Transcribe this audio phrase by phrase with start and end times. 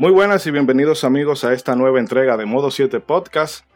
[0.00, 3.66] Muy buenas y bienvenidos amigos a esta nueva entrega de Modo 7 Podcast.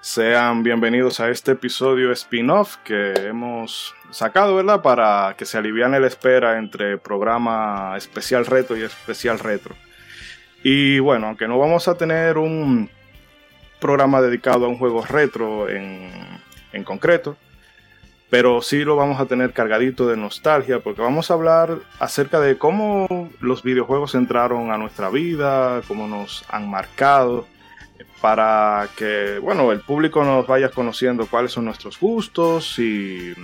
[0.00, 4.80] Sean bienvenidos a este episodio spin-off que hemos sacado, ¿verdad?
[4.80, 9.74] Para que se aliviane la espera entre programa especial reto y especial retro.
[10.62, 12.88] Y bueno, aunque no vamos a tener un
[13.78, 16.10] programa dedicado a un juego retro en,
[16.72, 17.36] en concreto,
[18.30, 22.58] pero sí lo vamos a tener cargadito de nostalgia porque vamos a hablar acerca de
[22.58, 27.46] cómo los videojuegos entraron a nuestra vida, cómo nos han marcado,
[28.20, 33.34] para que, bueno, el público nos vaya conociendo cuáles son nuestros gustos y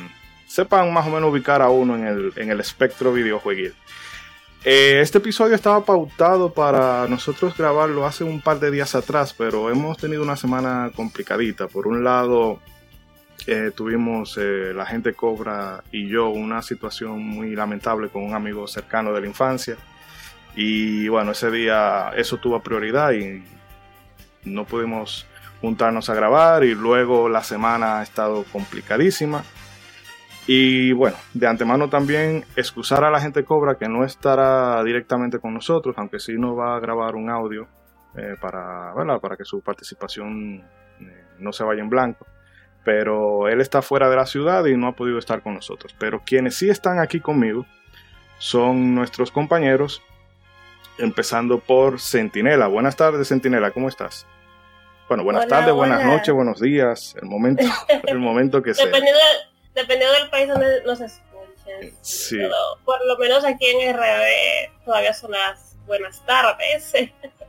[0.47, 3.75] sepan más o menos ubicar a uno en el, en el espectro videojueguil.
[4.65, 9.71] Eh, este episodio estaba pautado para nosotros grabarlo hace un par de días atrás, pero
[9.71, 11.67] hemos tenido una semana complicadita.
[11.67, 12.61] Por un lado,
[13.47, 18.69] eh, tuvimos eh, la gente Cobra y yo una situación muy lamentable con un amigo
[18.69, 19.77] cercano de la infancia.
[20.55, 23.43] Y bueno, ese día eso tuvo prioridad y
[24.45, 25.27] no pudimos
[25.61, 29.43] juntarnos a grabar y luego la semana ha estado complicadísima.
[30.47, 35.55] Y bueno, de antemano también excusar a la gente Cobra que no estará directamente con
[35.55, 37.67] nosotros, aunque sí nos va a grabar un audio
[38.17, 40.65] eh, para, para que su participación
[41.39, 42.27] no se vaya en blanco
[42.85, 45.95] pero él está fuera de la ciudad y no ha podido estar con nosotros.
[45.99, 47.67] Pero quienes sí están aquí conmigo
[48.39, 50.03] son nuestros compañeros,
[50.99, 52.67] empezando por Centinela.
[52.67, 54.27] Buenas tardes, Centinela, ¿cómo estás?
[55.09, 57.65] Bueno, buenas tardes, buenas noches, buenos días, el momento,
[58.07, 58.87] el momento que sea.
[58.87, 61.95] Dependiendo, del país donde nos escuchen.
[62.01, 62.39] Sí.
[62.85, 66.93] por lo menos aquí en RD todavía son las buenas tardes.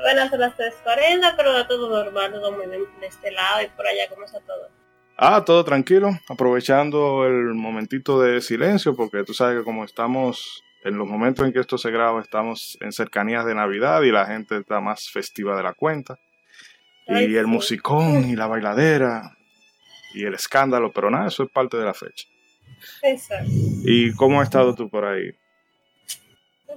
[0.00, 3.68] Buenas a las 3.40, pero da todo normal, todo muy bien de este lado y
[3.68, 4.68] por allá, ¿cómo está todo?
[5.16, 10.98] Ah, todo tranquilo, aprovechando el momentito de silencio, porque tú sabes que como estamos en
[10.98, 14.56] los momentos en que esto se graba, estamos en cercanías de Navidad y la gente
[14.56, 16.18] está más festiva de la cuenta.
[17.08, 19.36] y el musicón y la bailadera
[20.14, 22.26] y el escándalo, pero nada, eso es parte de la fecha.
[23.02, 23.50] Exacto.
[23.84, 25.32] ¿Y cómo has estado tú por ahí?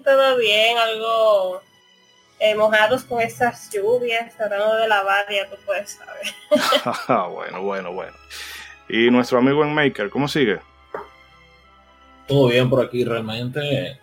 [0.03, 1.61] Todo bien, algo
[2.39, 6.33] eh, mojados con esas lluvias, tratando de lavar, ya tú puedes saber.
[7.31, 8.15] bueno, bueno, bueno.
[8.89, 10.59] ¿Y nuestro amigo en Maker, cómo sigue?
[12.27, 13.99] Todo bien por aquí, realmente.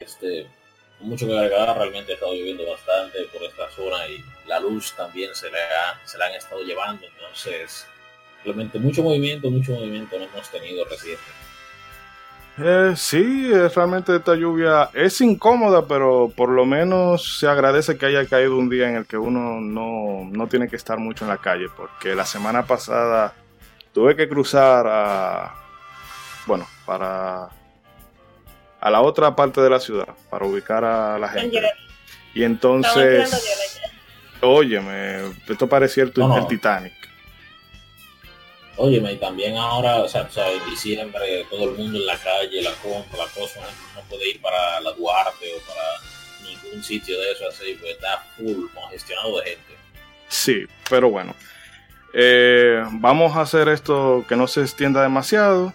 [0.00, 0.46] Este,
[1.00, 5.34] mucho que agregar, realmente he estado lloviendo bastante por esta zona y la luz también
[5.34, 7.86] se, le ha, se la han estado llevando, entonces
[8.44, 11.22] realmente mucho movimiento, mucho movimiento no hemos tenido reciente.
[12.62, 18.26] Eh, sí, realmente esta lluvia es incómoda, pero por lo menos se agradece que haya
[18.26, 21.68] caído un día en el que uno no, tiene que estar mucho en la calle,
[21.74, 23.32] porque la semana pasada
[23.94, 25.54] tuve que cruzar a,
[26.46, 27.48] bueno, para
[28.80, 31.62] a la otra parte de la ciudad, para ubicar a la gente.
[32.34, 33.90] Y entonces,
[34.40, 37.09] óyeme, esto parecía el, el Titanic.
[38.82, 42.72] Óyeme, y también ahora, o sea, en diciembre todo el mundo en la calle, la
[42.82, 43.60] compra, la cosa,
[43.94, 48.24] no, puede ir para la Duarte o para ningún sitio de eso así, pues está
[48.38, 49.74] full, congestionado de gente.
[50.28, 51.34] Sí, pero bueno.
[52.14, 55.74] Eh, vamos a hacer esto que no se extienda demasiado.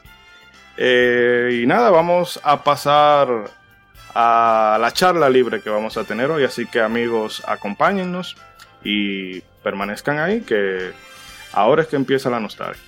[0.75, 3.51] Eh, y nada, vamos a pasar
[4.15, 6.43] a la charla libre que vamos a tener hoy.
[6.43, 8.35] Así que amigos, acompáñennos
[8.83, 10.91] y permanezcan ahí, que
[11.51, 12.81] ahora es que empieza la nostalgia.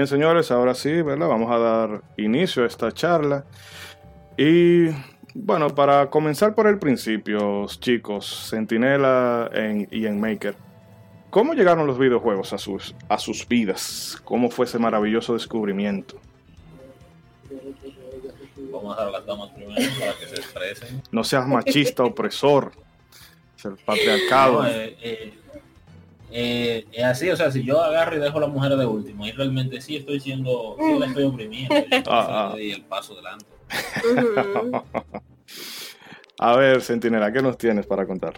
[0.00, 1.28] Bien, señores, ahora sí, ¿verdad?
[1.28, 3.44] Vamos a dar inicio a esta charla.
[4.38, 4.88] Y
[5.34, 9.50] bueno, para comenzar por el principio, chicos, Sentinela
[9.90, 10.54] y en Maker,
[11.28, 14.18] ¿cómo llegaron los videojuegos a sus, a sus vidas?
[14.24, 16.18] ¿Cómo fue ese maravilloso descubrimiento?
[18.72, 21.02] Vamos a las damas primero para que se expresen.
[21.12, 22.72] No seas machista, opresor.
[23.58, 24.66] Es el patriarcado.
[24.66, 25.34] Eh, eh,
[26.30, 29.26] eh, es así, o sea, si yo agarro y dejo a la mujer de último,
[29.26, 31.74] y realmente sí estoy siendo, sí la estoy oprimiendo,
[32.06, 32.60] ah, ah.
[32.60, 33.46] y el paso delante.
[36.38, 38.34] a ver, Centinela, ¿qué nos tienes para contar?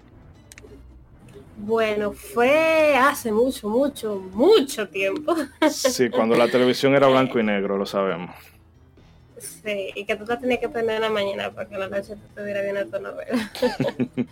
[1.56, 5.36] Bueno, fue hace mucho, mucho, mucho tiempo.
[5.70, 8.34] Sí, cuando la televisión era blanco y negro, lo sabemos.
[9.38, 12.16] Sí, y que tú te tenías que prender en la mañana para que la noche
[12.16, 13.52] te estuviera viendo tu novela.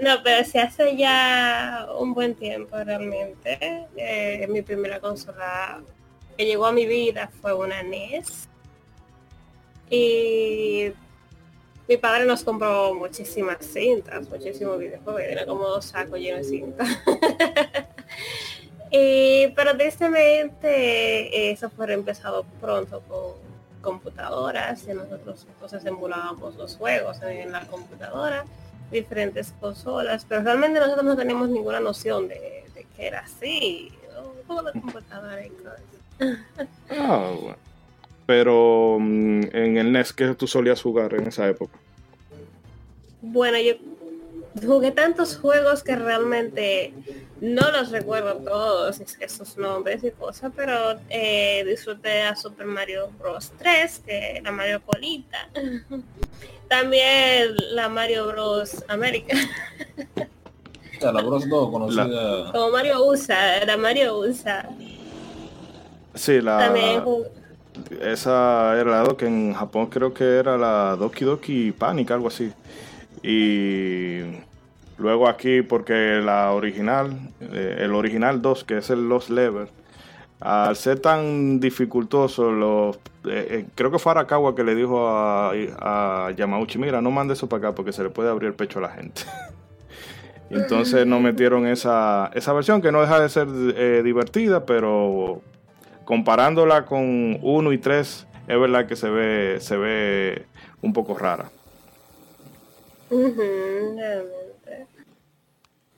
[0.00, 3.86] no, pero se hace ya un buen tiempo realmente.
[3.96, 5.80] Eh, mi primera consola
[6.36, 8.48] que llegó a mi vida fue una NES.
[9.90, 10.92] Y
[11.86, 16.88] mi padre nos compró muchísimas cintas, muchísimos videojuegos, era como dos sacos llenos de cintas.
[18.90, 23.44] y, pero tristemente eso fue empezado pronto con
[23.84, 28.44] computadoras y nosotros entonces emulábamos los juegos en la computadora,
[28.90, 32.64] diferentes consolas, pero realmente nosotros no tenemos ninguna noción de,
[32.96, 33.92] que era así,
[34.48, 34.62] ¿no?
[34.62, 35.80] la computadora y cosas.
[36.90, 37.56] Ah, bueno.
[38.26, 41.78] Pero mm, en el NES, ¿qué tú solías jugar en esa época?
[43.20, 43.74] Bueno, yo
[44.62, 46.94] jugué tantos juegos que realmente
[47.40, 53.52] no los recuerdo todos esos nombres y cosas, pero eh, disfruté a Super Mario Bros.
[53.58, 55.48] 3, que la Mario Colita.
[56.68, 58.84] También la Mario Bros.
[58.88, 59.36] América.
[61.00, 62.06] la Bros 2 conocida.
[62.52, 64.68] Como Mario USA, la Mario USA.
[66.14, 66.58] Sí, la.
[66.58, 67.02] También
[68.00, 72.52] esa era la que en Japón creo que era la Doki Doki Panic, algo así.
[73.26, 74.20] Y
[74.98, 79.68] luego aquí, porque la original, eh, el original 2, que es el Lost Level,
[80.40, 85.52] al ser tan dificultoso, los, eh, eh, creo que fue Arakawa que le dijo a,
[85.78, 88.78] a, Yamauchi, mira, no mande eso para acá porque se le puede abrir el pecho
[88.80, 89.22] a la gente.
[90.50, 93.48] Entonces nos metieron esa, esa versión que no deja de ser
[94.04, 95.40] divertida, pero
[96.04, 100.44] comparándola con 1 y 3, es verdad que se ve, se ve
[100.82, 101.50] un poco rara.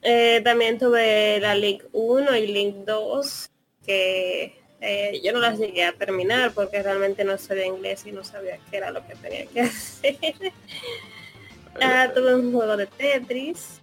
[0.03, 3.51] Eh, también tuve la Link 1 y Link 2,
[3.85, 8.23] que eh, yo no las llegué a terminar porque realmente no sabía inglés y no
[8.23, 10.17] sabía qué era lo que tenía que hacer.
[11.81, 13.81] Ah, tuve un juego de Tetris.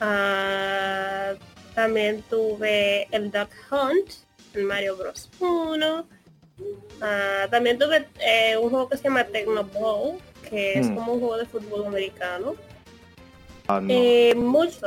[0.00, 1.34] Ah,
[1.74, 4.12] también tuve el Duck Hunt,
[4.54, 5.28] el Mario Bros.
[5.40, 6.06] 1.
[7.00, 10.18] Ah, también tuve eh, un juego que se llama Tecno Bowl,
[10.50, 10.94] que es hmm.
[10.94, 12.54] como un juego de fútbol americano.
[13.68, 13.88] Ah, no.
[13.88, 14.82] Eh, muchos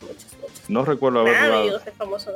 [0.00, 0.70] muchos, muchos.
[0.70, 1.80] No recuerdo haber jugado.
[1.96, 2.32] famoso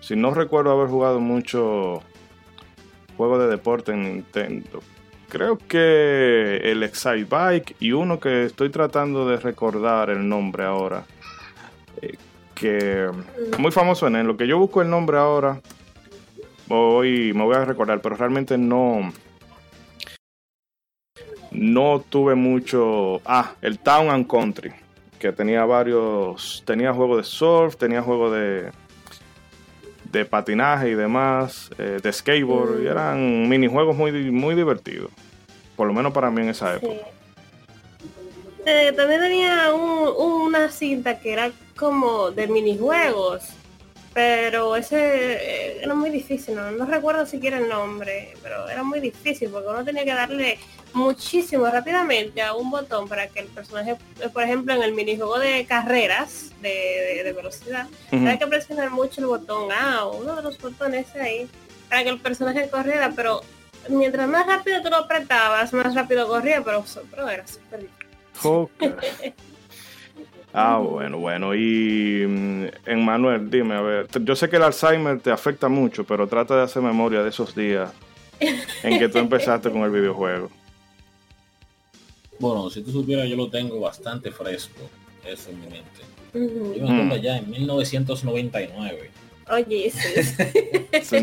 [0.00, 2.02] Si no recuerdo haber jugado mucho
[3.16, 4.80] juego de deporte en Nintendo.
[5.28, 11.04] Creo que el Excite Bike y uno que estoy tratando de recordar el nombre ahora.
[12.00, 12.16] Eh,
[12.54, 13.60] que mm.
[13.60, 14.26] muy famoso en él.
[14.26, 15.60] Lo que yo busco el nombre ahora,
[16.66, 19.12] voy, me voy a recordar, pero realmente no,
[21.60, 23.20] no tuve mucho.
[23.26, 24.72] Ah, el Town and Country,
[25.18, 26.62] que tenía varios.
[26.66, 28.70] Tenía juegos de surf, tenía juegos de.
[30.10, 32.90] de patinaje y demás, eh, de skateboard, y mm.
[32.90, 35.10] eran minijuegos muy, muy divertidos.
[35.76, 37.06] Por lo menos para mí en esa época.
[38.64, 43.54] Eh, también tenía una cinta que era como de minijuegos
[44.12, 48.98] pero ese eh, era muy difícil, no, no recuerdo siquiera el nombre, pero era muy
[48.98, 50.58] difícil porque uno tenía que darle
[50.92, 53.96] muchísimo rápidamente a un botón para que el personaje,
[54.32, 59.70] por ejemplo, en el minijuego de carreras de, velocidad, había que presionar mucho el botón
[59.72, 61.48] A o uno de los botones ahí
[61.88, 63.40] para que el personaje corriera, pero
[63.88, 69.34] mientras más rápido tú lo apretabas, más rápido corría, pero, pero era súper difícil.
[70.52, 71.54] Ah, bueno, bueno.
[71.54, 76.04] Y en mm, Manuel, dime, a ver, yo sé que el Alzheimer te afecta mucho,
[76.04, 77.92] pero trata de hacer memoria de esos días
[78.40, 80.50] en que tú empezaste con el videojuego.
[82.40, 84.88] Bueno, si tú supieras, yo lo tengo bastante fresco,
[85.24, 86.00] eso en mi mente.
[86.32, 89.10] Yo me acuerdo ya en 1999.
[89.50, 89.90] Oye,
[91.02, 91.16] sí.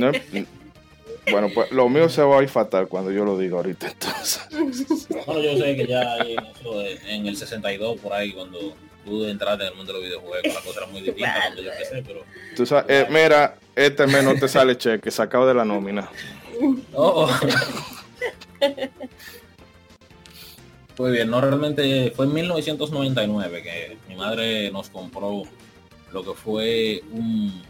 [1.31, 5.07] bueno, pues lo mío se va a ir fatal cuando yo lo diga ahorita entonces.
[5.25, 6.17] Bueno, yo sé que ya
[7.07, 10.62] en el 62 por ahí cuando pude entrar en el mundo de los videojuegos, la
[10.62, 12.24] cosa era muy difícil cuando yo empecé, pero...
[12.55, 16.09] Tú sabes, eh, mira, este mes no te sale cheque, sacado de la nómina.
[16.93, 17.31] Oh.
[20.97, 25.43] Muy bien, no realmente fue en 1999 que mi madre nos compró
[26.11, 27.61] lo que fue un,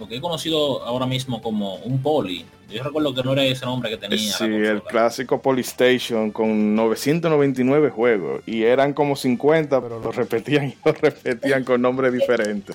[0.00, 2.44] lo que he conocido ahora mismo como un poli.
[2.70, 4.32] Yo recuerdo que no era ese nombre que tenía.
[4.32, 10.76] Sí, el clásico Polystation con 999 juegos y eran como 50, pero lo repetían y
[10.84, 12.74] lo repetían con nombres diferentes.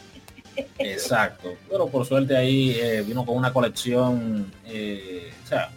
[0.77, 5.69] Exacto, pero por suerte ahí eh, vino con una colección, eh, o sea,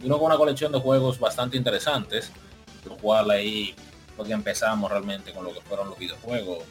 [0.00, 2.30] vino con una colección de juegos bastante interesantes,
[2.84, 3.74] lo cual ahí
[4.16, 6.64] porque empezamos realmente con lo que fueron los videojuegos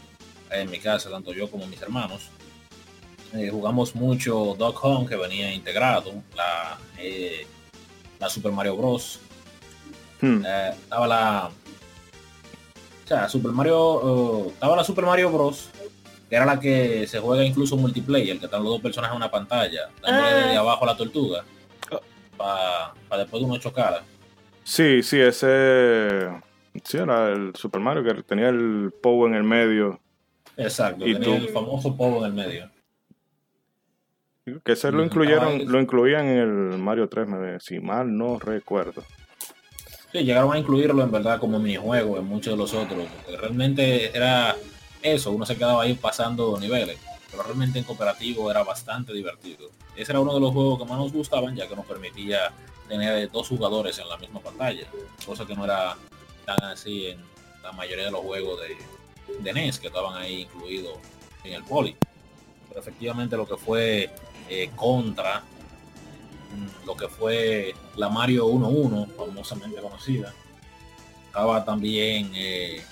[0.50, 2.30] en mi casa, tanto yo como mis hermanos.
[3.34, 7.48] Eh, jugamos mucho Dog Home que venía integrado, la, eh,
[8.20, 9.20] la Super Mario Bros.
[10.20, 10.44] Hmm.
[10.46, 11.52] Eh, estaba la
[13.04, 15.70] o sea, Super Mario estaba la Super Mario Bros.
[16.30, 19.32] que era la que se juega incluso multiplayer, que están los dos personajes en una
[19.32, 20.60] pantalla, dándole de ah.
[20.60, 21.44] abajo la tortuga
[22.38, 24.04] para después de uno chocar.
[24.64, 26.30] Sí, sí, ese
[26.84, 30.00] sí era el Super Mario que tenía el Pow en el medio.
[30.58, 32.70] Exacto, y tenía el famoso Pow en el medio.
[34.64, 37.28] Que ese lo incluyeron, lo incluían en el Mario 3,
[37.64, 39.04] si mal no recuerdo.
[40.12, 43.08] Sí, llegaron a incluirlo en verdad como minijuego en muchos de los otros.
[43.40, 44.56] realmente era
[45.02, 46.98] eso, uno se quedaba ahí pasando niveles.
[47.30, 49.70] Pero realmente en cooperativo era bastante divertido.
[49.96, 52.52] Ese era uno de los juegos que más nos gustaban, ya que nos permitía
[52.92, 54.86] tener dos jugadores en la misma pantalla.
[55.26, 55.96] Cosa que no era
[56.46, 57.22] tan así en
[57.64, 58.76] la mayoría de los juegos de,
[59.42, 60.98] de NES que estaban ahí incluidos
[61.46, 61.96] en el poli.
[62.68, 64.10] Pero efectivamente lo que fue
[64.50, 70.34] eh, contra mm, lo que fue la Mario 1-1, famosamente conocida.
[71.28, 72.84] Estaba también eh,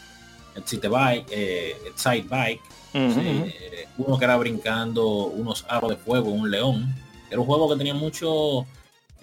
[0.56, 2.62] el City Bike, eh, el Side Bike,
[3.98, 6.96] uno que era brincando unos aros de fuego, un león.
[7.29, 8.65] Era un juego que tenía mucho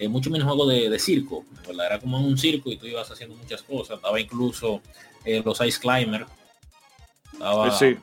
[0.08, 3.96] mucho minijuego de, de circo, Era como un circo y tú ibas haciendo muchas cosas.
[3.96, 4.82] Estaba incluso
[5.44, 6.26] los Ice Climber.
[7.78, 7.96] Sí.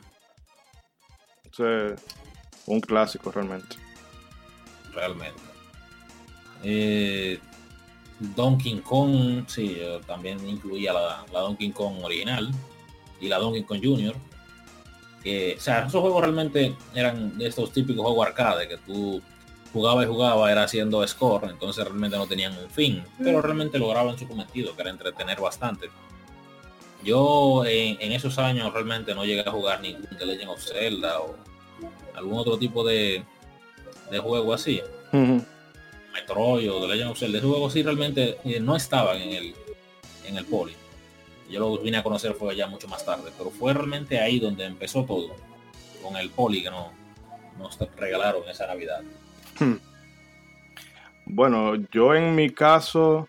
[2.65, 3.83] un clásico realmente
[4.93, 5.41] realmente.
[6.63, 7.39] Eh,
[8.19, 12.49] Donkey Kong, sí, también incluía la, Donkey Kong original
[13.19, 14.15] y la Donkey Kong Junior.
[15.23, 19.21] Que, o sea, esos juegos realmente eran de estos típicos juegos arcade que tú
[19.73, 24.17] jugabas y jugabas, era haciendo score, entonces realmente no tenían un fin, pero realmente lograban
[24.17, 25.89] su cometido, que era entretener bastante.
[27.03, 31.35] Yo en, esos años realmente no llegué a jugar ningún The Legend of Zelda o
[32.15, 33.23] algún otro tipo de,
[34.09, 34.81] de juego así.
[35.11, 39.55] Metroid o The Legend of Zelda, de juego así realmente eh, no estaban en el,
[40.25, 40.73] en el poli.
[41.49, 44.65] Yo lo vine a conocer fue ya mucho más tarde, pero fue realmente ahí donde
[44.65, 45.35] empezó todo,
[46.01, 46.91] con el poli que no,
[47.57, 49.01] nos regalaron esa Navidad.
[49.59, 49.75] Hmm.
[51.25, 53.27] Bueno, yo en mi caso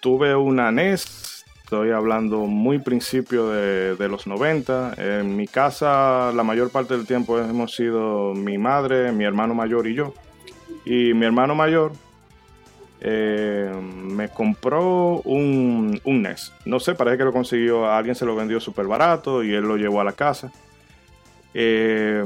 [0.00, 4.94] tuve una NES, estoy hablando muy principio de, los 90.
[4.96, 9.86] En mi casa la mayor parte del tiempo hemos sido mi madre, mi hermano mayor
[9.86, 10.14] y yo.
[10.84, 11.92] Y mi hermano mayor
[13.00, 16.52] eh, me compró un, un, NES.
[16.64, 19.76] No sé, parece que lo consiguió, alguien se lo vendió súper barato y él lo
[19.76, 20.50] llevó a la casa.
[21.54, 22.24] Eh,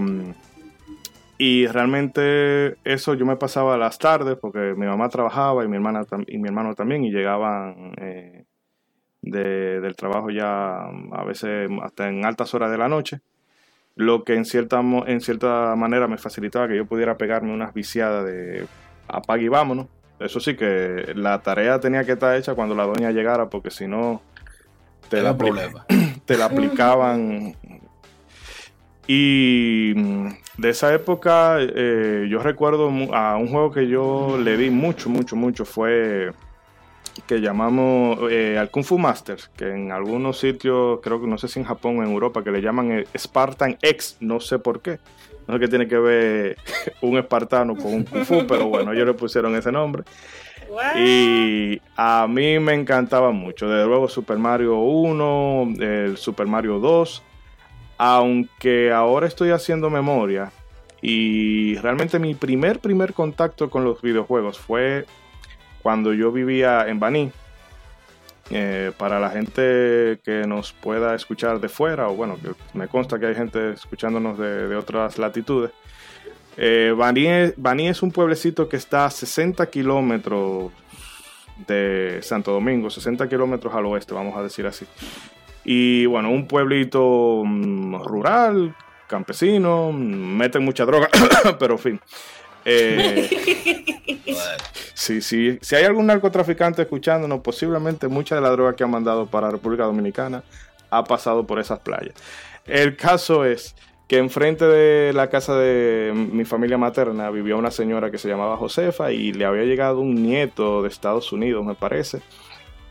[1.45, 6.07] y realmente eso yo me pasaba las tardes porque mi mamá trabajaba y mi, hermana
[6.29, 8.45] y mi hermano también y llegaban eh,
[9.23, 13.23] del trabajo ya a veces hasta en altas horas de la noche
[13.97, 18.25] lo que en cierta, en cierta manera me facilitaba que yo pudiera pegarme unas viciadas
[18.25, 18.69] de
[19.09, 19.89] apague y vámonos.
[20.21, 23.89] Eso sí que la tarea tenía que estar hecha cuando la doña llegara, porque si
[23.89, 24.23] no
[25.09, 25.37] te, la,
[26.25, 27.57] te la aplicaban.
[29.07, 35.09] Y de esa época eh, yo recuerdo a un juego que yo le di mucho,
[35.09, 36.33] mucho, mucho, fue
[37.27, 41.49] que llamamos eh, al Kung Fu Masters, que en algunos sitios, creo que no sé
[41.49, 44.81] si en Japón o en Europa, que le llaman eh, Spartan X, no sé por
[44.81, 44.99] qué.
[45.47, 46.57] No sé qué tiene que ver
[47.03, 50.05] un espartano con un Kung Fu, pero bueno, ellos le pusieron ese nombre.
[50.97, 53.69] Y a mí me encantaba mucho.
[53.69, 57.23] Desde luego Super Mario 1, el Super Mario 2.
[58.05, 60.51] Aunque ahora estoy haciendo memoria.
[61.01, 65.07] Y realmente mi primer, primer contacto con los videojuegos fue
[65.83, 67.31] cuando yo vivía en Baní.
[68.51, 73.21] Eh, para la gente que nos pueda escuchar de fuera, o bueno, que me consta
[73.21, 75.71] que hay gente escuchándonos de, otras latitudes.
[76.57, 80.73] Eh, Baní, es un pueblecito que está a 60 kilómetros
[81.69, 84.87] de Santo Domingo, 60 kilómetros al oeste, vamos a decir así.
[85.65, 88.75] Y bueno, un pueblito mm, rural,
[89.07, 91.09] campesino, mm, meten mucha droga,
[91.59, 92.01] pero en fin.
[92.65, 93.29] Eh,
[94.95, 99.27] sí, sí, si hay algún narcotraficante escuchándonos, posiblemente mucha de la droga que ha mandado
[99.27, 100.43] para República Dominicana
[100.91, 102.15] ha pasado por esas playas.
[102.67, 103.75] El caso es
[104.07, 108.59] que enfrente de la casa de mi familia materna vivía una señora que se llamaba
[108.59, 112.21] Josefa y le había llegado un nieto de Estados Unidos, me parece.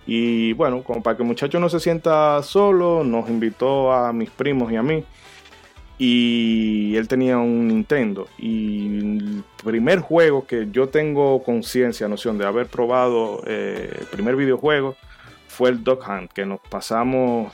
[0.05, 4.29] Y bueno, como para que el muchacho no se sienta solo, nos invitó a mis
[4.29, 5.03] primos y a mí.
[5.97, 8.27] Y él tenía un Nintendo.
[8.39, 14.35] Y el primer juego que yo tengo conciencia, noción de haber probado, eh, el primer
[14.35, 14.95] videojuego,
[15.47, 17.53] fue el Dog Hunt, que nos pasamos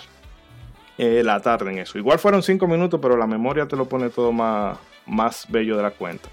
[0.97, 1.97] eh, la tarde en eso.
[1.97, 5.83] Igual fueron cinco minutos, pero la memoria te lo pone todo más, más bello de
[5.83, 6.29] la cuenta.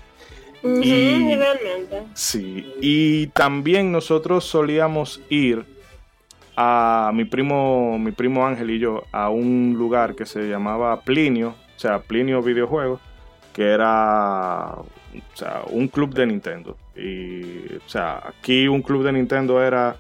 [0.63, 2.03] y, realmente.
[2.15, 5.74] Sí, y también nosotros solíamos ir
[6.57, 11.55] a mi primo, mi primo Ángel y yo a un lugar que se llamaba Plinio,
[11.77, 13.01] o sea, Plinio Videojuegos,
[13.53, 14.75] que era
[15.71, 16.77] un club de Nintendo.
[16.97, 19.97] Y, o sea, aquí un club de Nintendo era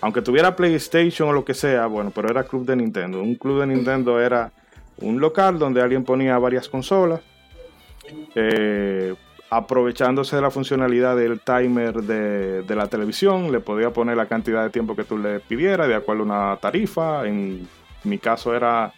[0.00, 3.20] aunque tuviera PlayStation o lo que sea, bueno, pero era club de Nintendo.
[3.22, 4.52] Un club de Nintendo era
[4.98, 7.20] un local donde alguien ponía varias consolas,
[8.34, 9.14] eh,
[9.50, 14.70] aprovechándose de la funcionalidad del timer de, la televisión, le podía poner la cantidad de
[14.70, 17.26] tiempo que tú le pidieras de acuerdo a una tarifa.
[17.26, 17.68] En
[18.04, 18.92] mi caso era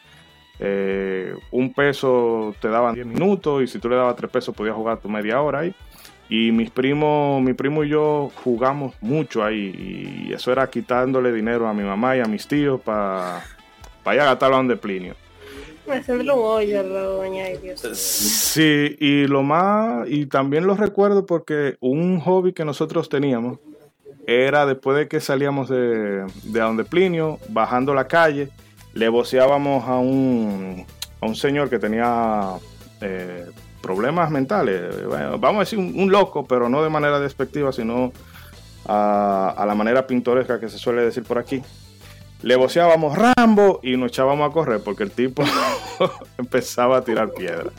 [0.59, 4.75] eh, un peso te daban 10 minutos y si tú le dabas 3 pesos podías
[4.75, 5.75] jugar tu media hora ahí.
[6.31, 10.27] Y mis primos, mi primo y yo jugamos mucho ahí.
[10.29, 13.43] Y eso era quitándole dinero a mi mamá y a mis tíos para
[14.03, 15.15] pa ir a gastarlo donde Plinio.
[17.97, 23.59] Sí, y lo más, y también lo recuerdo porque un hobby que nosotros teníamos
[24.27, 28.51] era después de que salíamos de, de donde Plinio, bajando la calle,
[28.93, 30.85] le voceábamos a un,
[31.21, 32.55] a un señor que tenía
[33.01, 33.47] eh,
[33.81, 34.83] problemas mentales.
[35.39, 38.13] vamos a decir un, loco, pero no de manera despectiva, sino
[38.87, 41.63] a, la manera pintoresca que se suele decir por aquí.
[42.43, 45.43] Le voceábamos Rambo y nos echábamos a correr porque el tipo
[46.39, 47.71] empezaba a tirar piedra.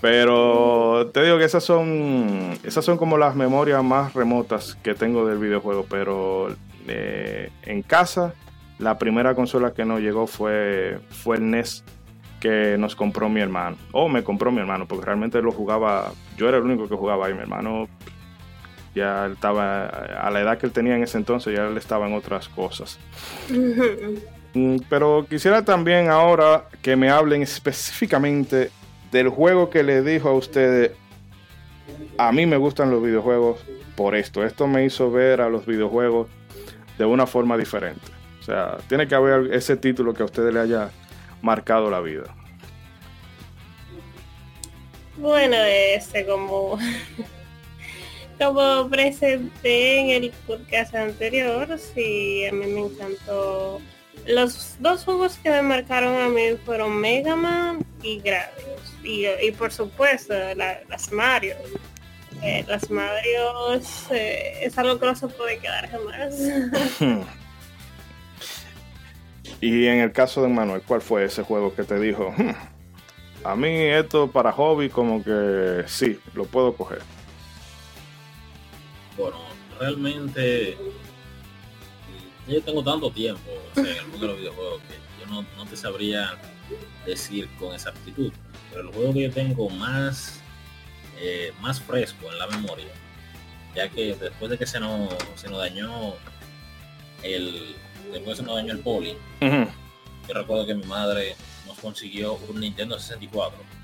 [0.00, 5.26] Pero te digo que esas son, esas son como las memorias más remotas que tengo
[5.26, 5.86] del videojuego.
[5.88, 6.48] Pero
[6.88, 8.34] eh, en casa,
[8.78, 11.84] la primera consola que nos llegó fue, fue el NES
[12.40, 13.76] que nos compró mi hermano.
[13.92, 16.12] O me compró mi hermano, porque realmente lo jugaba.
[16.38, 17.34] Yo era el único que jugaba ahí.
[17.34, 17.86] Mi hermano
[18.94, 22.14] ya estaba a la edad que él tenía en ese entonces, ya él estaba en
[22.14, 22.98] otras cosas.
[24.52, 28.72] Mm, pero quisiera también ahora que me hablen específicamente
[29.12, 30.90] del juego que le dijo a ustedes.
[32.18, 33.60] A mí me gustan los videojuegos
[33.94, 34.44] por esto.
[34.44, 36.26] Esto me hizo ver a los videojuegos
[36.98, 38.08] de una forma diferente.
[38.40, 40.90] O sea, tiene que haber ese título que a ustedes le haya
[41.42, 42.34] marcado la vida?
[45.16, 46.78] Bueno, este como
[48.40, 53.80] como presenté en el podcast anterior, sí, a mí me encantó.
[54.26, 58.94] Los dos juegos que me marcaron a mí fueron Mega Man y Gradius.
[59.02, 61.54] Y, por supuesto, las Mario.
[62.42, 63.74] Eh, las Mario
[64.10, 66.34] eh, es algo que no se puede quedar jamás.
[69.62, 72.32] Y en el caso de Manuel, ¿cuál fue ese juego que te dijo?
[72.34, 72.52] Hmm,
[73.44, 77.02] a mí esto para hobby como que sí, lo puedo coger.
[79.20, 79.36] Bueno,
[79.78, 80.78] realmente
[82.48, 85.76] yo tengo tanto tiempo en el mundo de los videojuegos que yo no, no, te
[85.76, 86.38] sabría
[87.04, 88.32] decir con exactitud.
[88.70, 90.40] Pero el juego que yo tengo más,
[91.18, 92.86] eh, más fresco en la memoria,
[93.74, 96.14] ya que después de que se nos, se nos dañó
[97.22, 97.76] el,
[98.12, 99.16] después se nos dañó el poli.
[99.42, 103.79] Yo recuerdo que mi madre nos consiguió un Nintendo 64.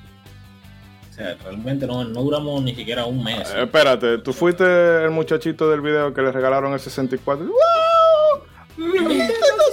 [1.17, 3.51] O sea, realmente no, duramos ni siquiera un mes.
[3.55, 4.65] Eh, espérate, tú fuiste
[5.03, 7.47] el muchachito del video que le regalaron el 64.
[7.47, 7.57] ¡Wow!
[8.77, 9.65] ¡Nintendo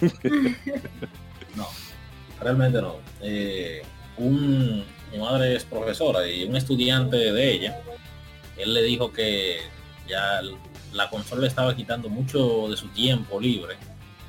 [0.00, 0.18] 64!
[1.54, 1.68] No.
[2.40, 2.96] realmente no.
[3.22, 3.82] Eh,
[4.16, 7.80] un, mi madre es profesora y un estudiante de ella,
[8.56, 9.58] él le dijo que
[10.08, 10.40] ya
[10.92, 13.76] la consola le estaba quitando mucho de su tiempo libre.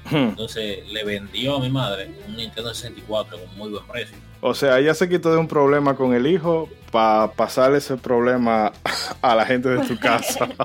[0.10, 0.30] Hmm.
[0.30, 4.17] Entonces le vendió a mi madre un Nintendo 64 con muy buen precio.
[4.41, 8.72] O sea, ella se quitó de un problema con el hijo para pasar ese problema
[9.22, 10.48] a la gente de su casa.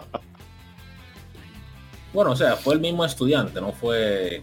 [2.13, 4.43] bueno, o sea, fue el mismo estudiante, no fue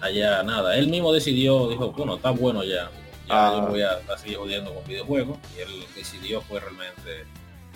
[0.00, 0.76] allá nada.
[0.76, 2.90] Él mismo decidió, dijo, bueno, está bueno ya.
[3.28, 3.66] Ya yo ah.
[3.68, 5.38] voy a, seguir jodiendo con videojuegos.
[5.56, 7.26] Y él decidió fue realmente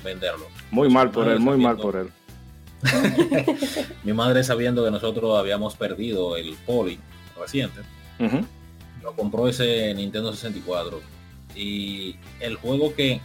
[0.02, 0.46] venderlo.
[0.70, 2.11] Muy mal por él, muy mal por él.
[4.05, 6.99] mi madre sabiendo que nosotros habíamos perdido el poli
[7.38, 7.81] reciente,
[9.03, 11.01] lo compró ese Nintendo 64
[11.55, 13.21] y el juego que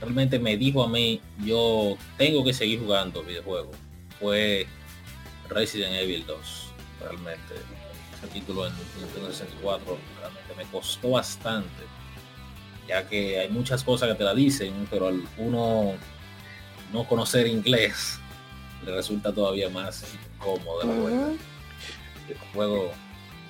[0.00, 3.76] realmente me dijo a mí yo tengo que seguir jugando videojuegos
[4.18, 4.66] fue
[5.48, 6.38] Resident Evil 2
[7.00, 7.54] realmente
[8.20, 9.98] ese título en Nintendo 64.
[10.20, 11.82] Realmente me costó bastante,
[12.86, 15.94] ya que hay muchas cosas que te la dicen, pero al uno
[16.92, 18.18] no conocer inglés
[18.84, 20.04] le resulta todavía más
[20.36, 22.92] incómodo el juego.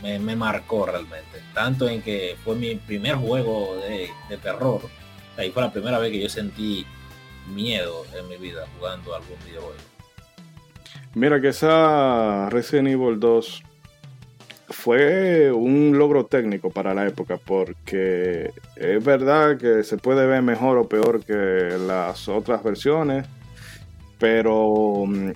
[0.02, 4.80] me, marcó realmente, tanto en que fue mi primer juego de, de terror.
[5.36, 6.86] Ahí fue la primera vez que yo sentí
[7.54, 9.74] miedo en mi vida jugando algún videojuego.
[11.14, 13.62] Mira que esa Resident Evil 2
[14.68, 20.78] fue un logro técnico para la época porque es verdad que se puede ver mejor
[20.78, 23.26] o peor que las otras versiones,
[24.20, 25.30] pero mm,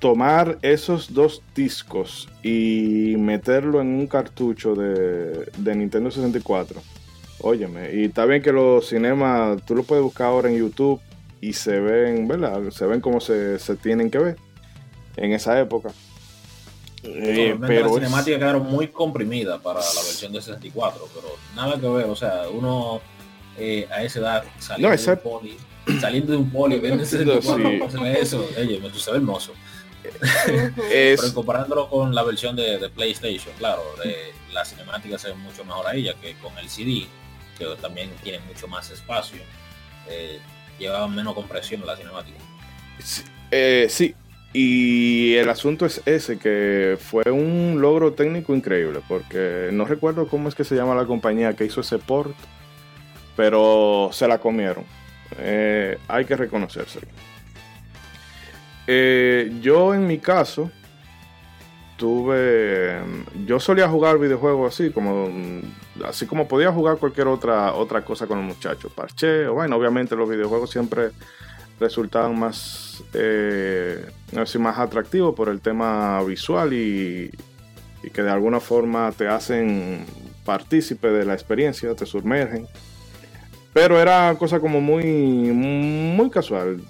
[0.00, 6.80] tomar esos dos discos y meterlo en un cartucho de, de Nintendo 64
[7.40, 11.00] Óyeme, y está bien que los cinemas, tú lo puedes buscar ahora en YouTube
[11.40, 12.70] y se ven, ¿verdad?
[12.70, 14.36] Se ven como se, tienen que ver
[15.16, 15.90] en esa época.
[17.04, 21.88] Eh, pero las cinemáticas quedaron muy comprimidas para la versión de 64, pero nada que
[21.88, 23.00] ver, o sea, uno
[23.56, 25.56] eh, a esa edad saliendo, de un poli,
[26.00, 29.52] saliendo de un poli, viendo ese 64, se ve eso, oye, me ve hermoso.
[30.90, 35.86] Pero comparándolo con la versión de, PlayStation, claro, de, la cinemática se ve mucho mejor
[35.86, 37.06] ahí, ya que con el CD
[37.58, 39.40] que también tiene mucho más espacio,
[40.08, 40.38] eh,
[40.78, 42.38] llevaban menos compresión la cinemática.
[43.02, 44.14] Sí, eh, sí,
[44.52, 50.48] y el asunto es ese, que fue un logro técnico increíble, porque no recuerdo cómo
[50.48, 52.34] es que se llama la compañía que hizo ese port,
[53.36, 54.84] pero se la comieron.
[55.36, 57.06] Eh, hay que reconocérselo.
[59.60, 60.70] yo en mi caso,
[61.98, 63.00] tuve.
[63.44, 65.28] Yo solía jugar videojuegos así, como
[66.06, 68.90] así como podía jugar cualquier otra, otra cosa con los muchachos.
[68.94, 71.10] Parche, o bueno, obviamente los videojuegos siempre
[71.78, 74.06] resultaban más, eh,
[74.58, 77.30] más atractivos por el tema visual y,
[78.02, 80.06] y que de alguna forma te hacen
[80.44, 82.66] partícipe de la experiencia, te sumergen.
[83.80, 86.80] Pero era cosa como muy, muy casual.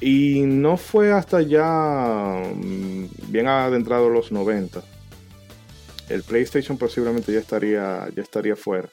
[0.00, 4.82] Y no fue hasta ya mm, bien adentrado los 90.
[6.08, 8.88] El PlayStation posiblemente ya estaría, ya estaría fuera.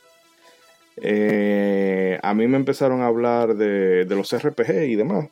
[0.97, 5.29] Eh, a mí me empezaron a hablar de, los RPG y demás.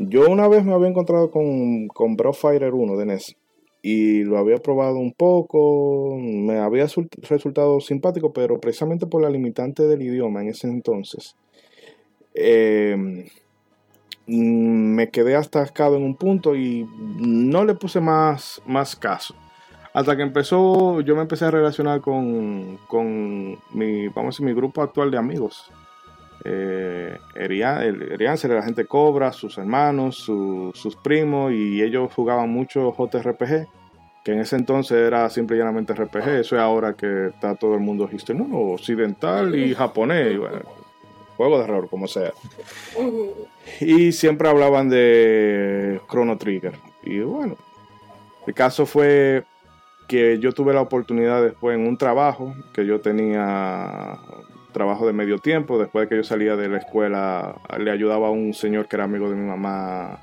[0.00, 3.36] Yo una vez me había encontrado con, con Bro Fighter 1 de NES
[3.88, 6.88] y lo había probado un poco, me había
[7.28, 11.36] resultado simpático, pero precisamente por la limitante del idioma en ese entonces.
[14.26, 16.84] Mm, me quedé atascado en un punto y
[17.20, 19.36] no le puse más, más caso.
[19.94, 24.52] Hasta que empezó, yo me empecé a relacionar con, con mi, vamos a decir, mi
[24.52, 25.70] grupo actual de amigos.
[26.48, 33.66] Eh, Erian, la gente Cobra, sus hermanos, sus primos, y ellos jugaban mucho JRPG,
[34.24, 36.28] que en ese entonces era simple y llanamente RPG.
[36.40, 40.38] Eso es ahora que está todo el mundo no, occidental y japonés
[41.36, 42.32] juego de error, como sea.
[43.80, 46.74] Y siempre hablaban de Chrono Trigger.
[47.02, 47.56] Y bueno,
[48.46, 49.44] el caso fue
[50.08, 54.18] que yo tuve la oportunidad después en un trabajo que yo tenía
[54.76, 58.30] trabajo de medio tiempo, después de que yo salía de la escuela, le ayudaba a
[58.30, 60.18] un señor que era amigo de mi mamá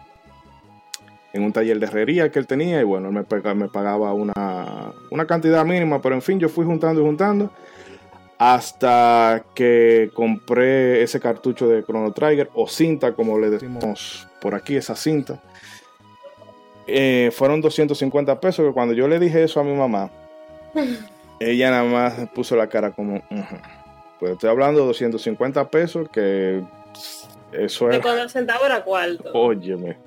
[1.34, 4.13] en un taller de herrería que él tenía y bueno, él me, pagaba, me pagaba
[4.13, 7.52] una, una cantidad mínima, pero en fin, yo fui juntando y juntando
[8.38, 14.76] hasta que compré ese cartucho de Chrono Trigger o cinta, como le decimos por aquí,
[14.76, 15.42] esa cinta.
[16.86, 20.12] Eh, fueron 250 pesos que cuando yo le dije eso a mi mamá,
[21.39, 23.20] ella nada más puso la cara como,
[24.19, 26.62] pues estoy hablando de 250 pesos que
[27.52, 27.99] eso es...
[27.99, 29.32] Cuando el centavo era cuarto.
[29.34, 29.97] Óyeme.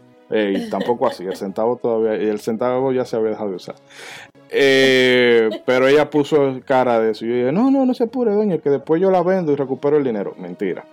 [0.70, 3.76] tampoco así, el centavo todavía, el centavo ya se había dejado de usar.
[4.50, 7.24] Eh, pero ella puso cara de eso.
[7.24, 9.96] Yo dije, no, no, no se apure, doña, que después yo la vendo y recupero
[9.96, 10.34] el dinero.
[10.38, 10.84] Mentira.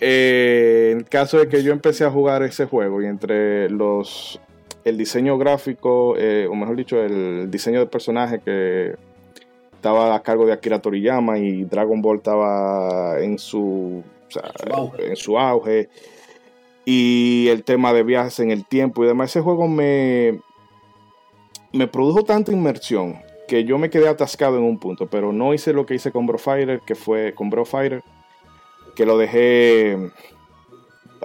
[0.00, 4.40] Eh, en caso de que yo empecé a jugar ese juego y entre los
[4.84, 8.96] el diseño gráfico, eh, o mejor dicho, el diseño de personaje que
[9.80, 14.02] estaba a cargo de Akira Toriyama y Dragon Ball estaba en su,
[14.98, 15.88] en su auge
[16.84, 20.38] y el tema de viajes en el tiempo y demás, ese juego me,
[21.72, 25.72] me produjo tanta inmersión que yo me quedé atascado en un punto, pero no hice
[25.72, 28.02] lo que hice con Bro Fighter, que fue con Bro Fighter,
[28.94, 29.96] que lo dejé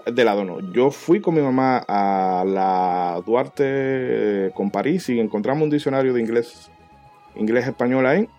[0.05, 0.59] de lado, no.
[0.71, 6.13] Yo fui con mi mamá a la Duarte eh, con París y encontramos un diccionario
[6.13, 6.71] de inglés,
[7.35, 8.29] inglés español ahí.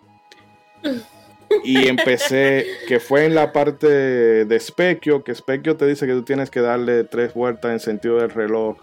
[1.62, 6.22] Y empecé, que fue en la parte de Specchio, que Specchio te dice que tú
[6.22, 8.77] tienes que darle tres vueltas en sentido del reloj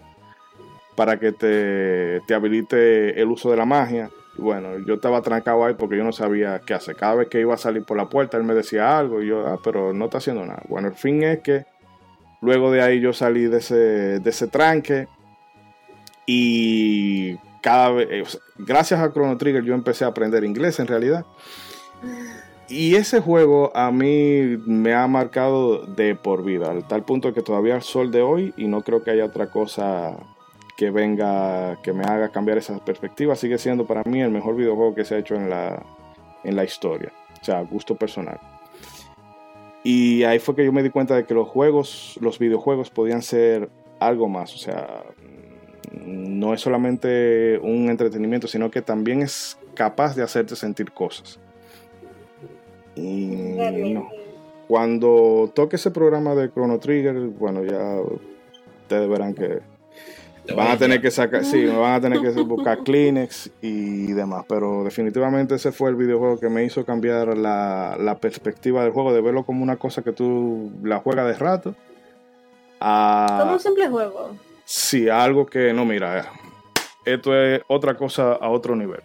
[0.95, 4.09] para que te, habilite el uso de la magia.
[4.37, 6.95] Bueno, yo estaba trancado ahí porque yo no sabía qué hacer.
[6.95, 9.45] Cada vez que iba a salir por la puerta, él me decía algo y yo,
[9.45, 10.63] ah, pero no está haciendo nada.
[10.67, 11.65] Bueno, el fin es que
[12.41, 13.75] luego de ahí yo salí de ese,
[14.19, 15.07] de ese tranque
[16.25, 21.25] y cada vez, eh, gracias a Chrono Trigger yo empecé a aprender inglés en realidad.
[22.69, 27.41] Y ese juego a mí me ha marcado de por vida, al tal punto que
[27.41, 30.15] todavía al sol de hoy, y no creo que haya otra cosa
[30.77, 34.95] que venga, que me haga cambiar esa perspectiva, sigue siendo para mí el mejor videojuego
[34.95, 35.83] que se ha hecho en la,
[36.43, 37.11] en la historia,
[37.41, 38.39] o sea, gusto personal.
[39.83, 43.21] Y ahí fue que yo me di cuenta de que los juegos, los videojuegos podían
[43.21, 45.03] ser algo más, o sea,
[45.91, 51.39] no es solamente un entretenimiento, sino que también es capaz de hacerte sentir cosas.
[52.95, 53.95] Y
[54.67, 57.99] Cuando toque ese programa de Chrono Trigger, bueno, ya
[58.83, 59.61] ustedes verán que
[60.55, 64.45] van a tener que sacar, sí, me van a tener que buscar Kleenex y demás.
[64.47, 69.21] Pero definitivamente ese fue el videojuego que me hizo cambiar la, perspectiva del juego, de
[69.21, 71.75] verlo como una cosa que tú la juegas de rato.
[72.79, 74.31] como un simple juego.
[74.65, 76.25] Sí, algo que no, mira,
[77.05, 79.01] esto es otra cosa a otro nivel.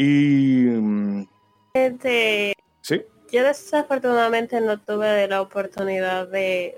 [0.00, 0.64] Y.
[0.64, 1.26] Mm,
[1.74, 3.02] este, sí.
[3.30, 6.74] Yo desafortunadamente no tuve la oportunidad de,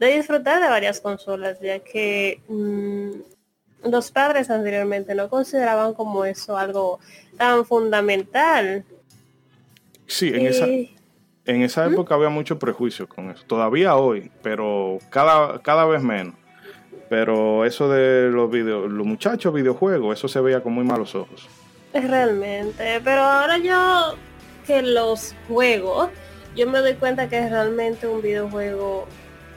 [0.00, 6.98] disfrutar de varias consolas, ya que mm, los padres anteriormente no consideraban como eso algo
[7.36, 8.86] tan fundamental.
[10.06, 13.44] Sí, en esa en esa época había mucho prejuicio con eso.
[13.46, 16.34] Todavía hoy, pero cada, cada vez menos.
[17.10, 21.48] Pero eso de los video, los muchachos videojuegos, eso se veía con muy malos ojos.
[22.08, 23.00] Realmente.
[23.02, 24.16] Pero ahora yo
[24.66, 26.10] que los juegos,
[26.56, 29.06] yo me doy cuenta que realmente un videojuego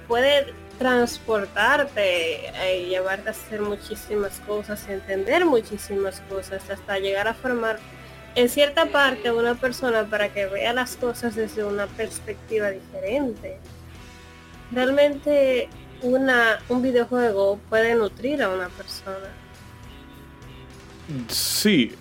[0.08, 7.80] puede transportarte y llevarte a hacer muchísimas cosas, entender muchísimas cosas, hasta llegar a formar
[8.36, 13.58] en cierta parte una persona para que vea las cosas desde una perspectiva diferente.
[14.71, 15.67] Realmente
[16.04, 19.28] una, un videojuego puede nutrir a una persona.
[21.28, 21.95] Sí,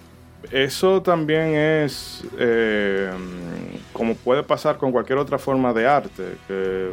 [0.51, 3.11] eso también es eh,
[3.93, 6.37] como puede pasar con cualquier otra forma de arte.
[6.47, 6.93] Que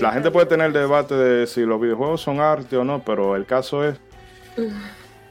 [0.00, 3.46] la gente puede tener debate de si los videojuegos son arte o no, pero el
[3.46, 3.98] caso es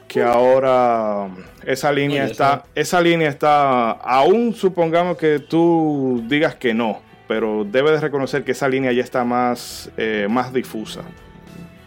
[0.07, 1.29] que ahora
[1.65, 7.93] esa línea está, esa línea está, aún supongamos que tú digas que no, pero debes
[7.93, 11.01] de reconocer que esa línea ya está más, eh, más difusa.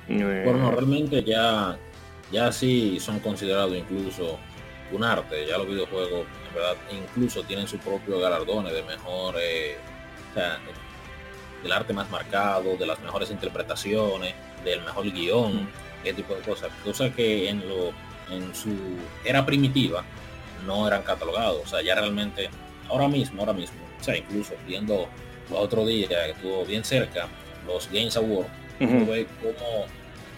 [0.09, 1.77] Eh, bueno, realmente ya,
[2.33, 4.39] ya sí son considerados incluso
[4.93, 9.77] un arte, ya los videojuegos en verdad incluso tienen su propio galardones de mejor, eh,
[10.31, 10.59] o sea,
[11.63, 15.69] del arte más marcado, de las mejores interpretaciones, del mejor guion,
[16.05, 17.93] ese tipo de cosas, cosas que en lo
[18.31, 18.71] en su
[19.25, 20.05] era primitiva
[20.67, 21.63] no eran catalogados.
[21.65, 22.51] O sea, ya realmente,
[22.89, 25.09] ahora mismo, ahora mismo, o sea, incluso viendo
[25.51, 27.29] los otro día que estuvo bien cerca,
[27.67, 29.87] los Games Awards, uh cómo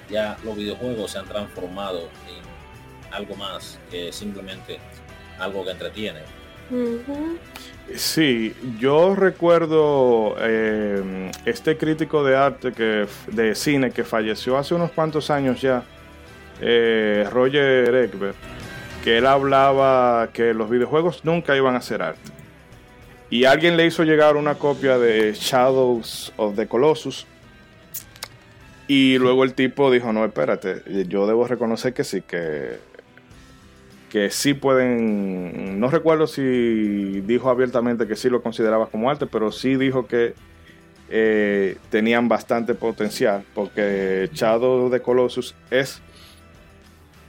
[0.08, 2.39] ya los videojuegos se han transformado en
[3.10, 4.78] algo más que simplemente
[5.38, 6.20] algo que entretiene.
[7.96, 14.92] Sí, yo recuerdo eh, este crítico de arte que de cine que falleció hace unos
[14.92, 15.82] cuantos años ya,
[16.60, 18.36] eh, Roger Egbert,
[19.02, 22.30] que él hablaba que los videojuegos nunca iban a ser arte.
[23.30, 27.26] Y alguien le hizo llegar una copia de Shadows of the Colossus.
[28.86, 32.78] Y luego el tipo dijo, no, espérate, yo debo reconocer que sí, que,
[34.10, 39.52] que sí pueden, no recuerdo si dijo abiertamente que sí lo consideraba como arte, pero
[39.52, 40.34] sí dijo que
[41.08, 46.02] eh, tenían bastante potencial, porque Shadow the Colossus es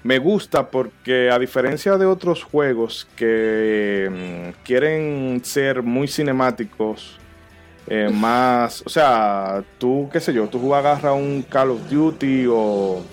[0.03, 7.19] me gusta porque a diferencia de otros juegos que mm, quieren ser muy cinemáticos,
[7.87, 13.03] eh, más, o sea, tú, qué sé yo, tú agarras un Call of Duty o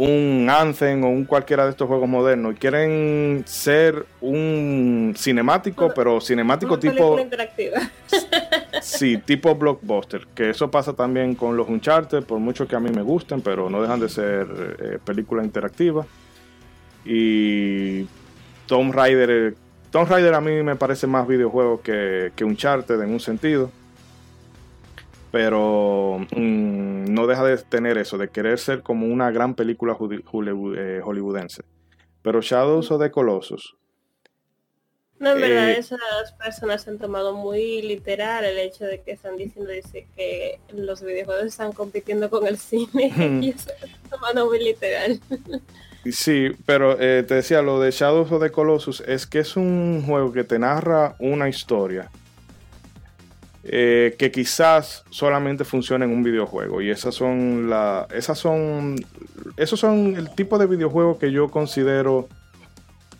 [0.00, 6.22] un Anthem o un cualquiera de estos juegos modernos y quieren ser un cinemático, pero
[6.22, 7.18] cinemático tipo...
[8.80, 12.88] sí, tipo blockbuster, que eso pasa también con los Uncharted, por mucho que a mí
[12.88, 14.46] me gusten, pero no dejan de ser
[14.78, 16.06] eh, películas interactivas.
[17.04, 18.06] Y
[18.66, 19.54] Tomb Raider,
[19.90, 23.70] Tomb Raider a mí me parece más videojuego que, que Uncharted en un sentido
[25.30, 31.00] pero mm, no deja de tener eso, de querer ser como una gran película eh,
[31.02, 31.62] hollywoodense.
[32.22, 33.76] Pero Shadows of the Colossus.
[35.18, 39.36] No, en verdad, eh, esas personas han tomado muy literal el hecho de que están
[39.36, 43.12] diciendo dice, que los videojuegos están compitiendo con el cine
[43.42, 43.70] y eso
[44.08, 45.20] tomando muy literal.
[46.10, 50.02] Sí, pero eh, te decía, lo de Shadows of the Colossus es que es un
[50.06, 52.10] juego que te narra una historia
[53.62, 56.80] eh, que quizás solamente funciona en un videojuego.
[56.80, 58.06] Y esas son la.
[58.12, 58.96] Esas son.
[59.56, 62.28] Esos son el tipo de videojuego que yo considero.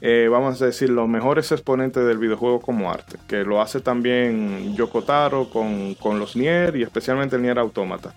[0.03, 3.18] Eh, vamos a decir, los mejores exponentes del videojuego como arte.
[3.29, 8.14] Que lo hace también Yokotaro con, con los Nier y especialmente el Nier Automata.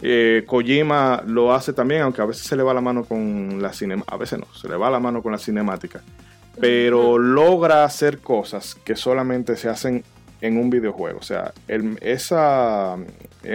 [0.00, 3.72] Eh, Kojima lo hace también, aunque a veces se le va la mano con la
[3.72, 4.14] cinemática.
[4.14, 6.02] A veces no, se le va la mano con la cinemática.
[6.60, 10.04] Pero logra hacer cosas que solamente se hacen
[10.40, 11.18] en un videojuego.
[11.18, 12.96] O sea, el, esa,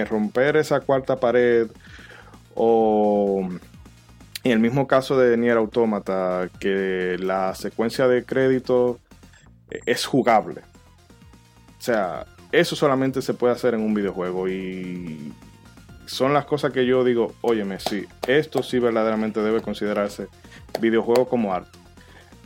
[0.10, 1.68] romper esa cuarta pared
[2.56, 3.48] o
[4.44, 9.00] en el mismo caso de Nier Automata, que la secuencia de crédito
[9.86, 10.62] es jugable.
[11.80, 15.34] O sea, eso solamente se puede hacer en un videojuego y
[16.06, 20.28] son las cosas que yo digo, óyeme, sí, esto sí verdaderamente debe considerarse
[20.80, 21.83] videojuego como arte.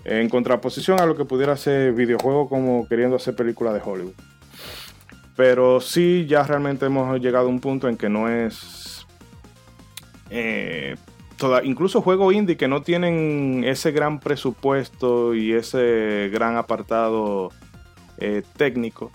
[0.08, 4.13] En contraposición a lo que pudiera ser videojuego como queriendo hacer película de Hollywood.
[5.36, 9.06] Pero sí, ya realmente hemos llegado a un punto en que no es...
[10.30, 10.96] Eh,
[11.63, 17.52] incluso juegos indie que no tienen ese gran presupuesto y ese gran apartado
[18.17, 19.12] eh, técnico,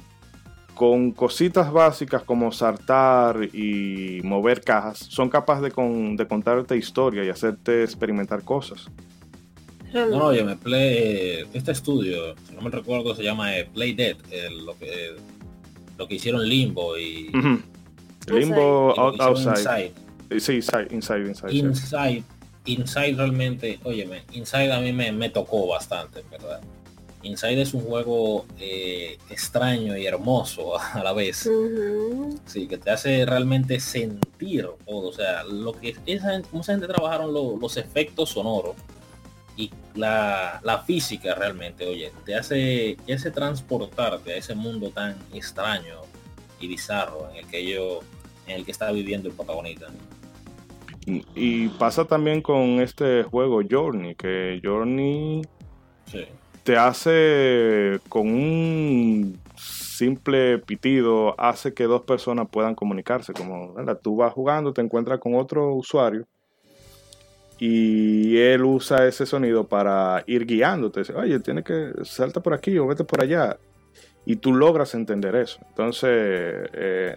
[0.74, 7.30] con cositas básicas como saltar y mover cajas, son capaces de, de contarte historia y
[7.30, 8.90] hacerte experimentar cosas.
[9.92, 14.16] No, oye, me play, este estudio, si no me recuerdo, se llama eh, Play Dead,
[14.64, 15.16] lo, que,
[15.98, 17.30] lo que hicieron Limbo y...
[18.26, 19.92] Limbo Outside.
[20.38, 21.52] Sí, inside, inside, inside.
[21.52, 22.24] Inside,
[22.64, 26.60] inside realmente, óyeme, Inside a mí me, me tocó bastante, ¿verdad?
[27.22, 31.48] Inside es un juego eh, extraño y hermoso a la vez.
[32.46, 35.08] Sí, que te hace realmente sentir todo.
[35.08, 38.74] O sea, lo que esa, mucha gente trabajaron los efectos sonoros
[39.56, 46.00] y la, física realmente, oye, te hace, te hace transportarte a ese mundo tan extraño
[46.60, 48.00] y bizarro en el que yo,
[48.46, 49.88] en el que está viviendo el protagonista.
[51.06, 55.42] Y, pasa también con este juego Journey, que Journey
[56.62, 63.32] te hace con un simple pitido, hace que dos personas puedan comunicarse.
[63.32, 66.26] Como tú vas jugando, te encuentras con otro usuario
[67.64, 70.98] y él usa ese sonido para ir guiándote.
[70.98, 73.56] Dice, Oye, tiene que salta por aquí o vete por allá.
[74.26, 75.60] Y tú logras entender eso.
[75.68, 76.10] Entonces,
[76.72, 77.16] eh,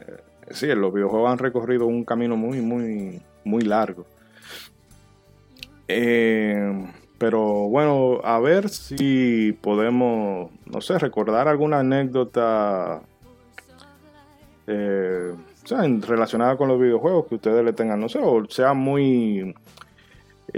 [0.51, 4.05] sí, los videojuegos han recorrido un camino muy, muy, muy largo.
[5.87, 13.01] Eh, pero bueno, a ver si podemos, no sé, recordar alguna anécdota
[14.67, 15.33] eh,
[16.07, 19.55] relacionada con los videojuegos que ustedes le tengan, no sé, o sea muy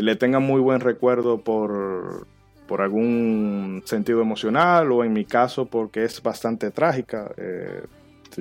[0.02, 2.28] le tengan muy buen recuerdo por,
[2.68, 7.32] por algún sentido emocional o en mi caso porque es bastante trágica.
[7.38, 7.84] Eh,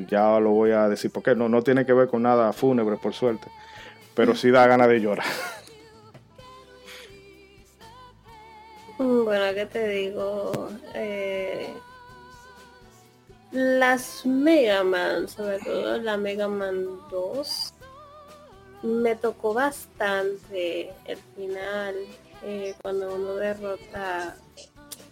[0.09, 3.15] ya lo voy a decir porque no, no tiene que ver con nada fúnebre por
[3.15, 3.49] suerte,
[4.15, 5.27] pero sí da ganas de llorar.
[8.99, 10.71] Bueno, ¿qué te digo?
[10.95, 11.69] Eh,
[13.53, 17.75] las Mega Man, sobre todo la Mega Man 2,
[18.87, 21.95] me tocó bastante el final
[22.45, 24.37] eh, cuando uno derrota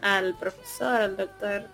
[0.00, 1.64] al profesor, al doctor,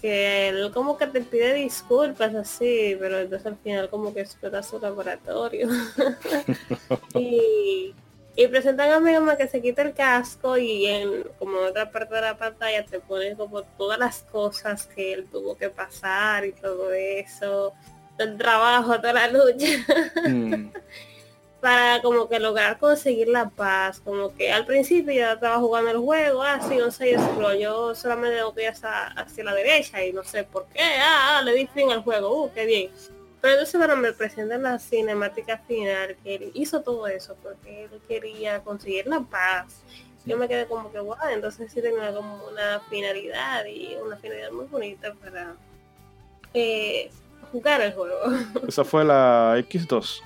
[0.00, 4.62] que él como que te pide disculpas así, pero entonces al final como que explota
[4.62, 5.68] su laboratorio.
[7.14, 7.94] y,
[8.50, 12.38] presentan a Mega que se quita el casco y en como otra parte de la
[12.38, 17.74] pantalla te ponen como todas las cosas que él tuvo que pasar y todo eso
[18.22, 19.66] el trabajo, toda la lucha.
[20.28, 20.70] Mm.
[21.60, 24.00] para como que lograr conseguir la paz.
[24.00, 27.16] Como que al principio yo estaba jugando el juego, así, ah, no sé,
[27.60, 30.80] yo solamente tengo que ir hacia, hacia, la derecha y no sé por qué.
[30.80, 32.90] Ah, ah, le di fin al juego, uh, qué bien.
[33.40, 38.00] Pero entonces bueno, me presentan la cinemática final, que él hizo todo eso porque él
[38.08, 39.82] quería conseguir la paz.
[40.26, 44.50] Yo me quedé como que guau, entonces sí tenía como una finalidad y una finalidad
[44.50, 45.56] muy bonita para
[46.52, 47.10] eh,
[47.52, 48.16] jugar el juego.
[48.66, 50.20] Esa fue la X2.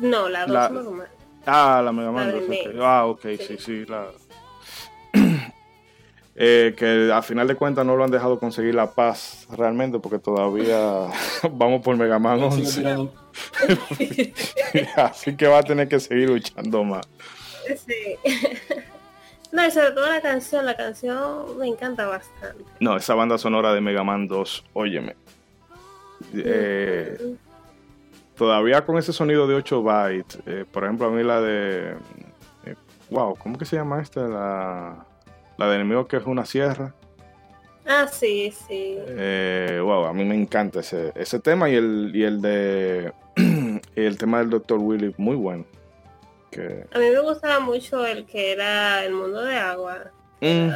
[0.00, 1.06] No, la 2 Mega Man.
[1.46, 2.74] Ah, la Mega Man 2.
[2.80, 4.06] Ah, ok, sí, sí, la...
[6.34, 10.18] eh, que a final de cuentas no lo han dejado conseguir la paz realmente porque
[10.18, 11.06] todavía
[11.52, 13.10] vamos por Mega Man 11.
[14.96, 17.06] Así que va a tener que seguir luchando más.
[17.86, 18.16] Sí.
[19.52, 22.64] No, y sobre todo la canción, la canción me encanta bastante.
[22.80, 25.14] No, esa banda sonora de Mega Man 2, óyeme,
[26.34, 27.36] eh,
[28.36, 31.96] todavía con ese sonido de 8 bytes, eh, por ejemplo, a mí la de.
[32.64, 32.74] Eh,
[33.10, 34.28] wow, ¿cómo que se llama esta?
[34.28, 35.06] La,
[35.58, 36.94] la de enemigo que es una sierra.
[37.86, 38.96] Ah, sí, sí.
[39.80, 43.12] Wow, a mí me encanta ese, ese tema y el, y el de
[43.96, 44.78] el tema del Dr.
[44.78, 45.64] Willy, muy bueno.
[46.92, 50.10] A mí me gustaba mucho el que era el mundo de agua.
[50.40, 50.70] Mm.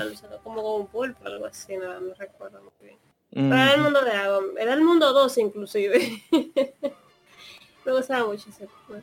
[0.44, 2.98] como con un pulpo, algo así, no, me recuerdo muy bien.
[3.36, 3.52] Mm.
[3.52, 6.22] El mundo de agua, era el mundo 2 inclusive.
[7.84, 9.02] me gustaba mucho ese juego.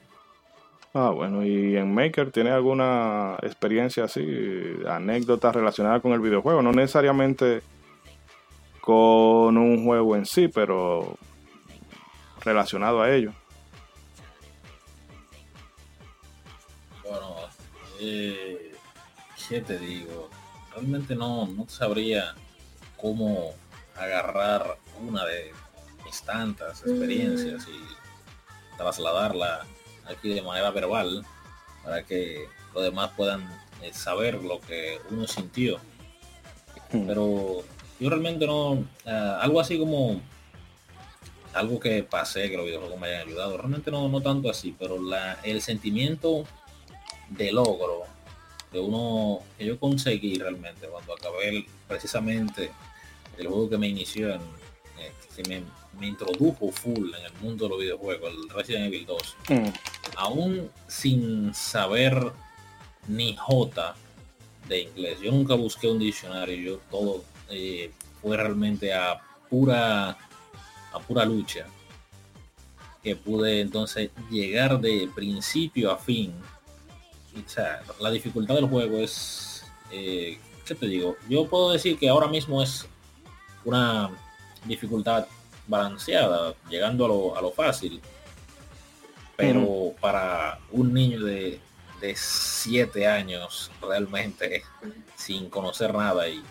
[0.95, 4.25] Ah, bueno, ¿y en Maker tiene alguna experiencia así,
[4.87, 6.63] anécdota relacionada con el videojuego?
[6.63, 7.61] No necesariamente
[8.81, 11.15] con un juego en sí, pero
[12.43, 13.33] relacionado a ello.
[17.03, 17.35] Bueno,
[17.99, 18.73] eh,
[19.47, 20.31] ¿qué te digo?
[20.73, 22.33] Realmente no, no sabría
[22.97, 23.53] cómo
[23.95, 25.51] agarrar una de
[26.05, 29.65] mis tantas experiencias y trasladarla
[30.05, 31.25] aquí de manera verbal
[31.83, 33.41] para que los demás puedan
[33.81, 35.79] eh, saber lo que uno sintió.
[36.91, 37.07] Hmm.
[37.07, 37.63] Pero
[37.99, 40.21] yo realmente no, eh, algo así como
[41.53, 44.99] algo que pasé, que los videojuegos me hayan ayudado, realmente no, no tanto así, pero
[45.01, 46.45] la, el sentimiento
[47.29, 48.03] de logro
[48.71, 52.71] que uno, que yo conseguí realmente cuando acabé precisamente
[53.37, 54.41] el juego que me inició en,
[54.99, 55.11] eh,
[55.47, 55.63] me,
[55.99, 59.67] me, introdujo full en el mundo de los videojuegos, el Resident Evil 2, mm.
[60.17, 62.31] aún sin saber
[63.07, 63.95] ni J
[64.67, 65.19] de inglés.
[65.21, 71.65] Yo nunca busqué un diccionario, yo todo eh, fue realmente a pura a pura lucha
[73.01, 76.33] que pude entonces llegar de principio a fin
[77.99, 81.15] la dificultad del juego es, eh, ¿qué te digo?
[81.29, 82.87] Yo puedo decir que ahora mismo es
[83.65, 84.09] una
[84.65, 85.25] dificultad
[85.67, 88.01] balanceada, llegando a lo, a lo fácil.
[89.35, 91.59] Pero para un niño de,
[91.99, 94.63] de siete años realmente
[95.15, 96.43] sin conocer nada y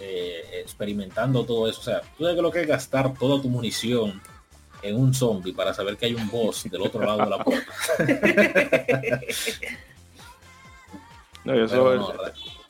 [0.00, 4.20] eh, experimentando todo eso, o sea, tú sabes lo que es gastar toda tu munición
[4.82, 7.72] en un zombie para saber que hay un boss del otro lado de la puerta.
[11.44, 12.14] eso,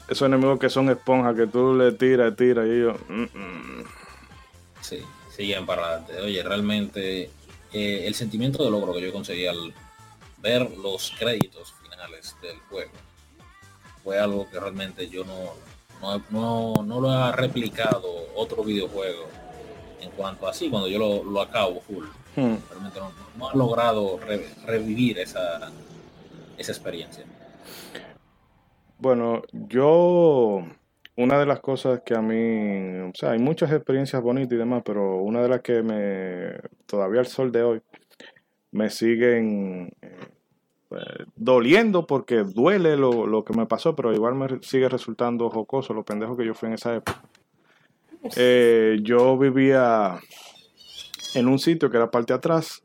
[0.09, 2.95] esos enemigos que son esponjas que tú le tiras, tiras y yo.
[3.09, 3.85] Mm, mm.
[4.81, 5.03] Sí,
[5.35, 6.21] siguen para adelante.
[6.21, 7.31] Oye, realmente
[7.73, 9.75] eh, el sentimiento de logro que yo conseguí al
[10.39, 12.93] ver los créditos finales del juego
[14.03, 19.27] fue algo que realmente yo no, no, no, lo ha replicado otro videojuego
[20.01, 22.07] en cuanto a así, cuando yo lo, acabo full.
[22.35, 22.57] Hmm.
[22.71, 23.01] Realmente
[23.37, 24.19] no, ha logrado
[24.65, 25.71] revivir esa,
[26.57, 27.25] esa experiencia.
[29.01, 30.65] Bueno, yo,
[31.17, 34.83] una de las cosas que a mí, o sea, hay muchas experiencias bonitas y demás,
[34.85, 37.83] pero una de las que me, todavía al sol de hoy,
[38.73, 45.49] me siguen eh, doliendo porque duele lo, que me pasó, pero igual me sigue resultando
[45.49, 47.23] jocoso lo pendejo que yo fui en esa época.
[48.37, 50.19] Eh, yo vivía
[51.35, 52.83] en un sitio que era parte de atrás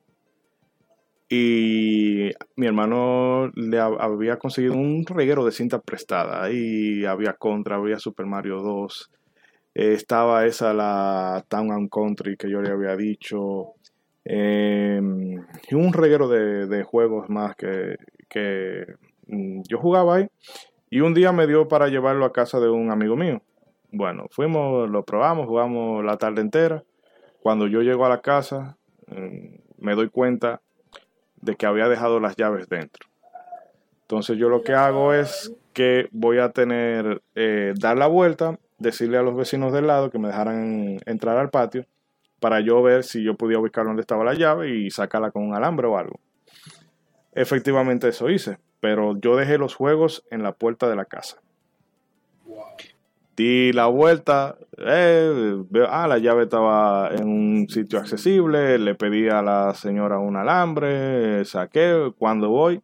[1.36, 6.52] y mi hermano le había conseguido un reguero de cinta prestada.
[6.52, 9.12] Y había Contra, había Super Mario 2.
[9.74, 13.74] estaba esa la Town and Country que yo le había dicho.
[14.26, 17.98] Em, y un reguero de, juegos más que,
[18.30, 18.86] que
[19.28, 20.28] mm, yo jugaba ahí.
[20.92, 23.42] Y un día me dio para llevarlo a casa de un amigo mío.
[23.92, 26.84] Bueno, fuimos, lo probamos, jugamos la tarde entera.
[27.42, 28.78] Cuando yo llego a la casa,
[29.08, 30.62] mm, me doy cuenta
[31.44, 33.08] de que había dejado las llaves dentro.
[34.02, 39.18] Entonces yo lo que hago es que voy a tener, eh, dar la vuelta, decirle
[39.18, 41.86] a los vecinos del lado que me dejaran entrar al patio
[42.40, 45.56] para yo ver si yo podía ubicar dónde estaba la llave y sacarla con un
[45.56, 46.20] alambre o algo.
[47.32, 51.42] Efectivamente eso hice, pero yo dejé los juegos en la puerta de la casa.
[53.36, 59.42] Di la vuelta, eh, ah, la llave estaba en un sitio accesible, le pedí a
[59.42, 62.82] la señora un alambre, saqué, cuando voy,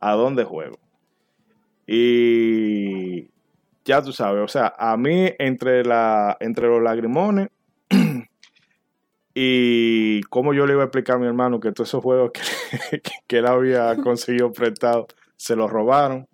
[0.00, 0.78] a dónde juego.
[1.86, 3.30] Y
[3.86, 7.48] ya tú sabes, o sea, a mí entre, la, entre los lagrimones
[9.34, 13.00] y cómo yo le iba a explicar a mi hermano que todos esos juegos que,
[13.26, 16.26] que él había conseguido prestado se los robaron.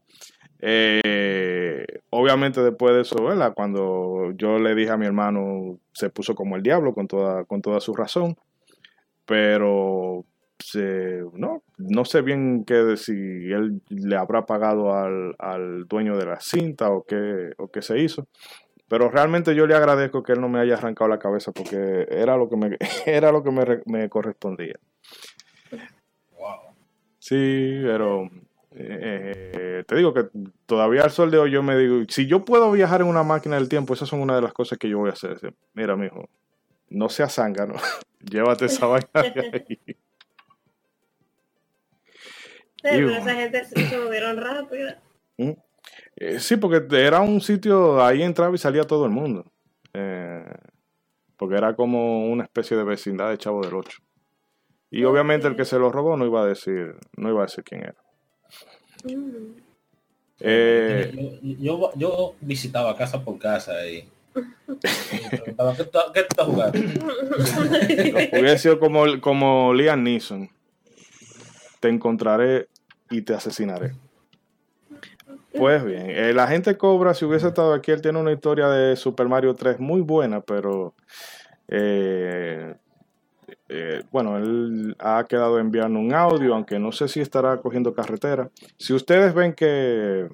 [0.65, 3.17] Eh, obviamente después de eso,
[3.55, 7.61] cuando yo le dije a mi hermano, se puso como el diablo con toda, con
[7.61, 8.37] toda su razón.
[9.27, 10.25] Pero
[11.35, 16.41] no, no sé bien qué si él le habrá pagado al, al, dueño de la
[16.41, 18.29] cinta o qué, o qué se hizo.
[18.89, 22.37] Pero realmente yo le agradezco que él no me haya arrancado la cabeza porque era
[22.37, 24.79] lo que me, era lo que me, me correspondía.
[26.39, 26.75] Wow.
[27.19, 28.29] Sí, pero
[28.75, 30.29] Eh, te digo que
[30.67, 33.57] todavía al sol de hoy yo me digo, si yo puedo viajar en una máquina
[33.57, 35.55] del tiempo, esas son una de las cosas que yo voy a hacer.
[35.75, 36.29] Mira, mijo,
[36.89, 37.75] no seas zángano,
[38.21, 39.97] llévate esa vaina de ahí.
[42.83, 44.91] pero esa gente se movieron rápido.
[45.37, 45.53] ¿Mm?
[46.17, 49.45] Eh, sí, porque era un sitio, ahí entraba y salía todo el mundo.
[49.95, 50.45] Eh,
[51.37, 53.99] porque era como una especie de vecindad de Chavo del Ocho.
[54.91, 57.65] Y obviamente el que se lo robó no iba a decir, no iba a decir
[57.65, 58.02] quién era.
[59.05, 59.63] Mm.
[60.41, 64.09] Eh, yo, yo, visitaba casa por casa y,
[65.31, 66.79] preguntaba, ¿qué, ¿qué estás jugando?
[68.33, 70.51] Hubiera sido como, como Liam Neeson.
[71.81, 72.69] Te encontraré
[73.11, 73.93] y te asesinaré.
[75.57, 78.97] Pues bien, eh, la gente cobra, si hubiese estado aquí, él tiene una historia de
[78.97, 80.95] Super Mario 3 muy buena, pero
[81.69, 82.75] eh,
[83.69, 88.51] eh, bueno, él ha quedado enviando un audio, aunque no sé si estará cogiendo carretera.
[88.79, 90.29] Si ustedes ven que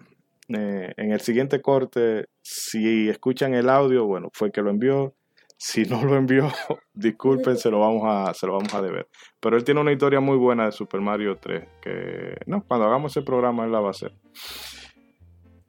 [0.49, 5.15] en el siguiente corte, si escuchan el audio, bueno, fue que lo envió.
[5.61, 6.49] Si no lo envió,
[6.95, 9.09] disculpen, se lo vamos a, se lo vamos a deber.
[9.41, 13.13] Pero él tiene una historia muy buena de Super Mario 3, que no, cuando hagamos
[13.13, 14.13] ese programa él la va a hacer.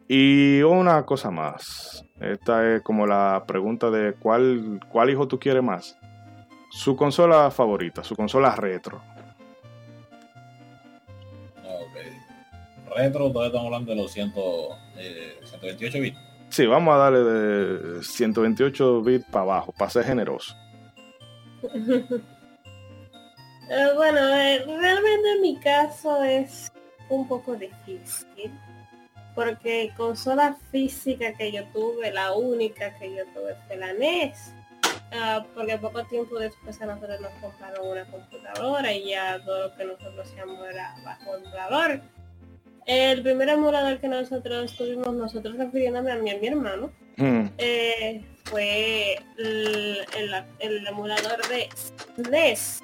[0.08, 2.04] Y una cosa más.
[2.20, 5.99] Esta es como la pregunta de cuál, cuál hijo tú quieres más.
[6.70, 9.02] Su consola favorita, su consola retro.
[11.64, 12.96] Ok.
[12.96, 16.20] Retro, todavía estamos hablando de los 128 eh, bits.
[16.50, 20.56] Sí, vamos a darle de 128 bits para abajo, para ser generoso.
[23.72, 26.74] Eh, bueno, eh, realmente en mi caso es
[27.08, 28.52] un poco difícil
[29.40, 34.54] porque consola física que yo tuve, la única que yo tuve fue la NES.
[35.12, 39.76] Ah, porque poco tiempo después a nosotros nos compraron una computadora y ya todo lo
[39.76, 42.02] que nosotros hacíamos era bajo emulador.
[42.86, 47.46] El primer emulador que nosotros tuvimos, nosotros refiriéndome a mí y a mi hermano, hmm.
[47.58, 50.06] eh, fue el,
[50.60, 51.70] el, emulador de
[52.30, 52.84] NES.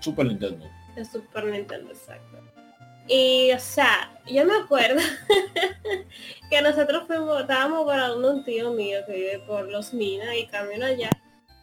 [0.00, 0.66] Super Nintendo.
[0.94, 2.33] De Super Nintendo, exacto.
[3.06, 5.00] Y, o sea, yo me acuerdo
[6.50, 10.86] que nosotros fuimos, estábamos para un tío mío que vive por Los Minas y camino
[10.86, 11.10] allá.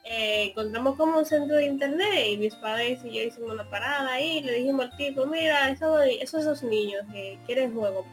[0.04, 4.20] Eh, encontramos como un centro de internet y mis padres y yo hicimos una parada
[4.20, 8.06] y le dijimos al tipo, mira, esos, esos niños que quieren juego.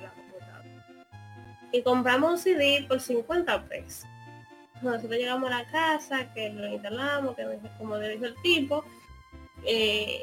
[1.71, 4.07] Y compramos un CD por 50 pesos.
[4.81, 7.45] Nosotros llegamos a la casa, que lo instalamos, que
[7.77, 8.85] como dijo el tipo.
[9.65, 10.23] Eh,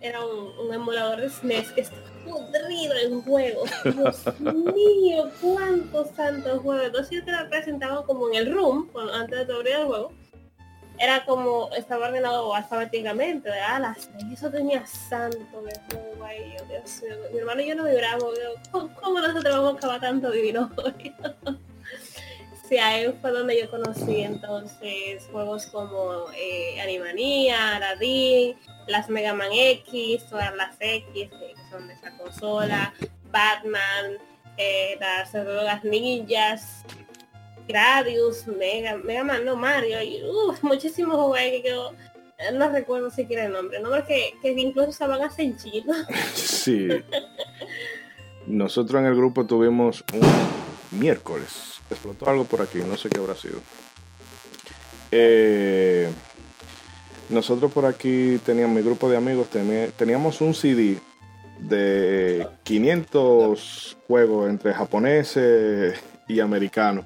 [0.00, 3.70] era un, emulador de SNES que estaba podrido en juegos.
[3.84, 6.86] Dios mío, cuántos santos juegos.
[6.86, 10.12] Entonces yo te lo presentaba como en el room, antes de abrir el juego.
[11.00, 14.10] Era como, estaba ordenado alfabéticamente, de alas.
[14.18, 17.16] Y eso tenía santo de juego ahí, Dios mío.
[17.32, 18.34] Mi hermano y yo no vibramos.
[18.72, 20.70] ¿Cómo, nosotros vamos a acabar tanto divino?
[22.68, 28.56] sí, ahí fue donde yo conocí entonces juegos como eh, Animanía, Aladdin,
[28.86, 32.92] las Mega Man X, todas las X que son de esa consola,
[33.30, 34.18] Batman,
[34.56, 36.84] eh, las drogas ninjas,
[37.66, 40.22] Gradius, Mega, Mega Man, no Mario, y
[40.62, 41.92] muchísimos juegos que yo
[42.54, 45.94] no recuerdo siquiera el nombre, nombres que, que incluso se van a hacer en chino.
[46.34, 46.88] Sí.
[48.46, 51.67] Nosotros en el grupo tuvimos un miércoles.
[51.90, 53.60] Explotó algo por aquí, no sé qué habrá sido.
[55.10, 56.08] Eh,
[57.30, 59.48] nosotros por aquí teníamos, mi grupo de amigos,
[59.96, 60.98] teníamos un CD
[61.60, 67.04] de 500 juegos entre japoneses y americanos.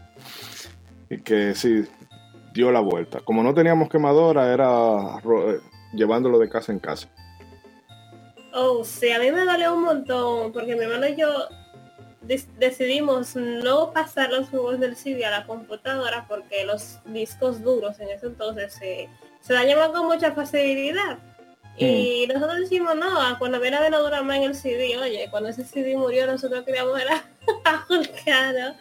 [1.09, 1.85] Y que sí,
[2.53, 3.20] dio la vuelta.
[3.20, 5.20] Como no teníamos quemadora, era
[5.93, 7.09] llevándolo de casa en casa.
[8.55, 11.28] Oh, sí, a mí me dolió un montón, porque mi hermano y yo
[12.59, 18.09] decidimos no pasar los juegos del CD a la computadora porque los discos duros en
[18.11, 19.09] ese entonces se
[19.43, 21.18] se dañaban con mucha facilidad.
[21.77, 25.49] Y nosotros decimos, no, cuando viene de no dura más en el CD, oye, cuando
[25.49, 28.77] ese CD murió nosotros queríamos ver a Vulcano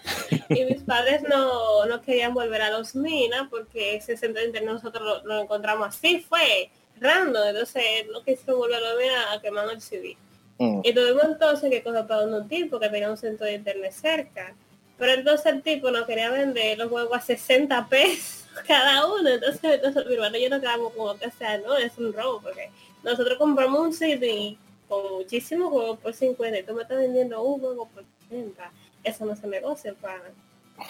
[0.49, 5.23] y mis padres no, no querían volver a los minas porque ese centro de nosotros
[5.23, 6.69] lo, encontramos así, fue
[6.99, 10.17] random, entonces no quisimos volver a ver a quemar el CD.
[10.61, 10.81] Mm.
[10.83, 14.53] Y tuvimos entonces que coger para un tipo que tenía un centro de internet cerca.
[14.99, 19.27] Pero entonces el tipo nos quería vender los juegos a 60 pesos cada uno.
[19.27, 22.41] Entonces, entonces mi hermano y yo nos quedamos como que sea, no, es un robo,
[22.41, 22.69] porque
[23.03, 24.55] nosotros compramos un CD
[24.87, 28.71] con muchísimos juegos por 50 y tú me estás vendiendo un juego por 30.
[29.03, 30.31] Eso no se negocia, para.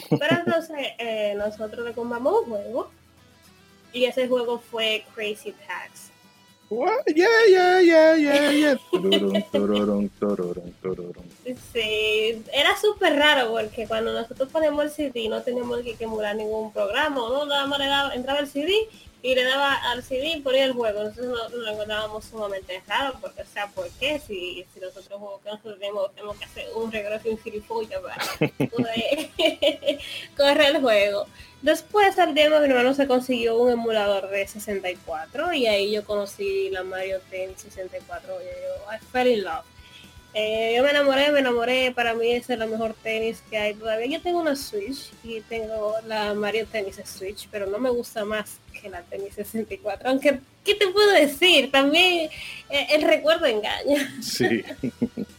[0.09, 2.91] Pero entonces eh, nosotros le compramos un juego
[3.93, 6.10] y ese juego fue Crazy Tax.
[6.71, 8.75] Yeah, yeah, yeah, yeah, yeah.
[11.73, 16.71] Sí, era súper raro porque cuando nosotros ponemos el CD no teníamos que emular ningún
[16.71, 18.71] programa, no nada más le daba, entraba el CD
[19.23, 20.99] y le daba al CD y ponía el juego.
[20.99, 24.19] Entonces nos, lo encontrábamos sumamente raro porque, o sea, ¿por qué?
[24.19, 29.29] Si, si nosotros jugamos, nosotros tenemos, tenemos, que hacer un regreso en gilipollas para poder
[30.37, 31.27] correr el juego.
[31.61, 36.71] Después al día mi hermano se consiguió un emulador de 64 y ahí yo conocí
[36.71, 39.63] la Mario Tennis 64 y yo, I fell in love.
[40.33, 41.91] Eh, yo me enamoré, me enamoré.
[41.91, 44.17] Para mí es el mejor tenis que hay todavía.
[44.17, 48.59] Yo tengo una Switch y tengo la Mario Tennis Switch, pero no me gusta más
[48.81, 50.09] que la Tennis 64.
[50.09, 51.71] Aunque, ¿qué te puedo decir?
[51.71, 52.29] También
[52.69, 54.13] eh, el recuerdo engaña.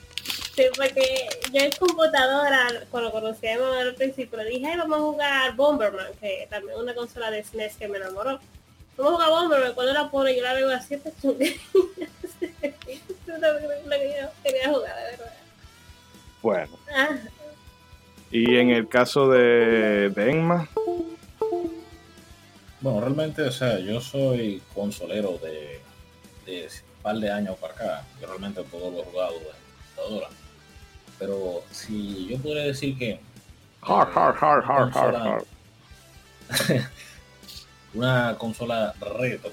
[0.54, 0.64] Sí.
[0.76, 4.98] porque yo en computadora, cuando conocí a mi mamá al principio, le dije, Ay, vamos
[4.98, 8.38] a jugar Bomberman, que también una consola de SNES que me enamoró.
[8.98, 11.10] Vamos a jugar Bomberman, cuando la pone yo la veo a 7
[13.98, 15.32] que yo quería jugar, de verdad.
[16.42, 16.78] Bueno.
[16.94, 17.16] Ah.
[18.30, 20.66] Y en el caso de, de
[22.80, 25.80] Bueno, realmente, o sea, yo soy consolero de,
[26.46, 28.04] de un par de años para acá.
[28.20, 29.44] Yo realmente todo lo he jugado en
[29.96, 30.28] computadora.
[31.18, 33.20] Pero si yo pudiera decir que.
[33.82, 35.44] Hard, hard, hard, hard, hard, hard.
[37.94, 39.52] una consola retro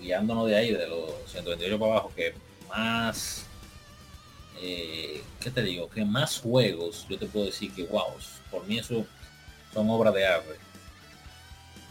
[0.00, 2.34] guiándonos de ahí, de los 128 para abajo, que
[2.68, 3.46] más,
[4.60, 5.88] eh, ¿qué te digo?
[5.88, 8.14] Que más juegos, yo te puedo decir que, wow,
[8.50, 9.06] por mí eso
[9.72, 10.56] son obras de arte.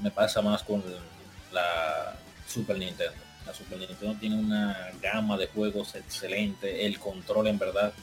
[0.02, 0.84] Me pasa más con
[1.52, 2.16] la
[2.48, 3.14] Super Nintendo.
[3.46, 7.94] La Super Nintendo tiene una gama de juegos excelente, el control en verdad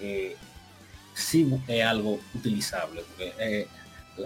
[0.00, 0.36] eh,
[1.14, 3.68] sí es algo utilizable, porque eh,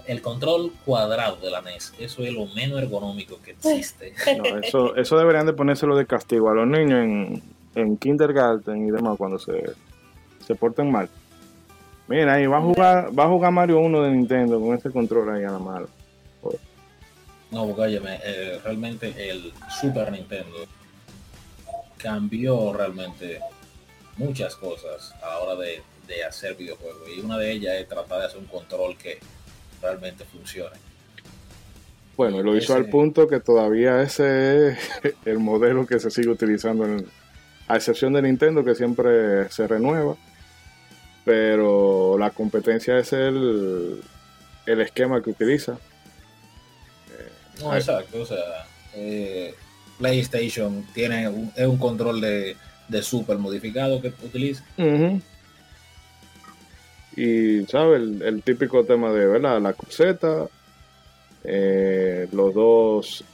[0.07, 4.14] el control cuadrado de la NES, eso es lo menos ergonómico que existe.
[4.62, 7.43] eso, eso deberían de ponérselo de castigo a los niños en,
[7.74, 9.72] en kindergarten y demás cuando se,
[10.47, 11.09] se porten mal.
[12.09, 15.34] Mira, ahí va a jugar, va a jugar Mario 1 de Nintendo con ese control
[15.34, 15.89] ahí a la mano.
[17.51, 20.66] No, porque eh, realmente el Super Nintendo
[21.97, 23.41] cambió realmente
[24.16, 25.82] muchas cosas a la hora de,
[26.28, 27.09] hacer videojuegos.
[27.16, 29.18] Y una de ellas es tratar de hacer un control que
[29.81, 30.77] realmente funcione.
[32.16, 34.79] Bueno, lo hizo al punto que todavía ese es
[35.27, 36.87] el modelo que se sigue utilizando,
[37.68, 40.16] a excepción de Nintendo, que siempre se renueva.
[41.24, 44.01] Pero la competencia es el,
[44.64, 45.77] el esquema que utiliza.
[47.61, 49.55] No, exacto, o sea, eh,
[49.99, 52.57] PlayStation tiene un, es un control de,
[52.89, 54.64] de super modificado que utiliza.
[57.17, 58.03] Y, ¿sabes?
[58.21, 59.61] El, típico tema de, ¿verdad?
[59.61, 60.47] La cruceta,
[61.45, 63.25] eh, los dos,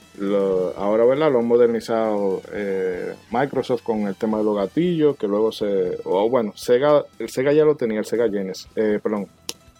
[0.77, 1.31] ahora, ¿verdad?
[1.31, 6.29] Lo han modernizado eh, Microsoft con el tema de los gatillos, que luego se, o
[6.29, 9.27] bueno, Sega, el Sega ya lo tenía, el Sega Genesis, eh, perdón,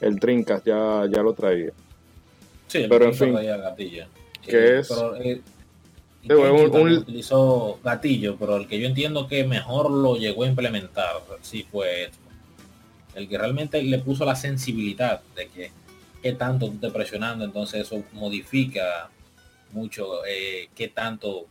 [0.02, 1.72] el Trincas ya, ya lo traía.
[2.68, 4.06] Sí, pero en fin, gatillo.
[4.42, 4.90] Que es...
[4.92, 5.44] Un,
[6.94, 12.12] utilizó gatillo, pero el que yo entiendo que mejor lo llegó a implementar sí fue
[13.16, 15.72] el que realmente le puso la sensibilidad de que
[16.22, 19.10] qué tanto tú estés presionando, entonces eso modifica
[19.72, 21.48] mucho eh, qué tanto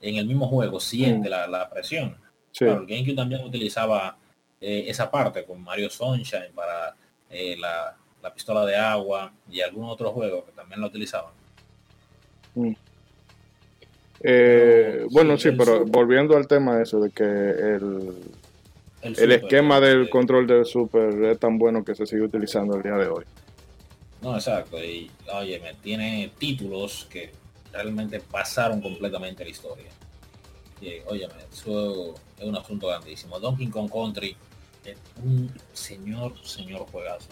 [0.00, 1.50] en el mismo juego siente mm.
[1.50, 2.16] la, presión.
[2.60, 4.16] el GameCube también utilizaba
[4.60, 6.94] eh, esa parte con Mario Sunshine para
[7.30, 7.96] eh, la,
[8.34, 11.32] pistola de agua y algunos otros juegos que también lo utilizaban.
[12.54, 12.72] Mm.
[14.22, 18.14] Eh, bueno, sí, pero volviendo al tema de eso, de que el,
[19.02, 22.96] el, esquema del control del Super es tan bueno que se sigue utilizando el día
[22.96, 23.24] de hoy.
[24.22, 24.82] No, exacto.
[24.82, 27.32] Y oye, me tiene títulos que
[27.72, 29.90] realmente pasaron completamente la historia.
[30.80, 33.38] Y oye, eso es un asunto grandísimo.
[33.38, 34.36] Donkey Kong Country
[34.84, 37.28] es un señor, señor juegazo.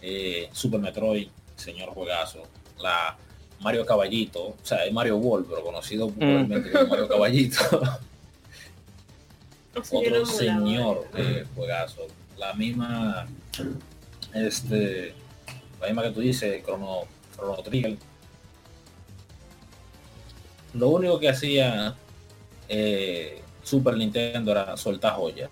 [0.00, 2.42] Eh, Super Metroid, señor juegazo.
[2.78, 3.16] La
[3.60, 6.12] Mario Caballito, o sea, es Mario World, pero conocido mm.
[6.12, 7.58] popularmente como Mario Caballito.
[9.74, 12.06] Otro señor eh, juegazo.
[12.36, 13.26] La misma,
[14.34, 15.14] este,
[15.80, 17.02] la misma que tú dices, Chrono,
[17.34, 17.96] Chrono Trigger.
[20.74, 21.94] Lo único que hacía
[22.68, 25.50] eh, Super Nintendo era soltar joyas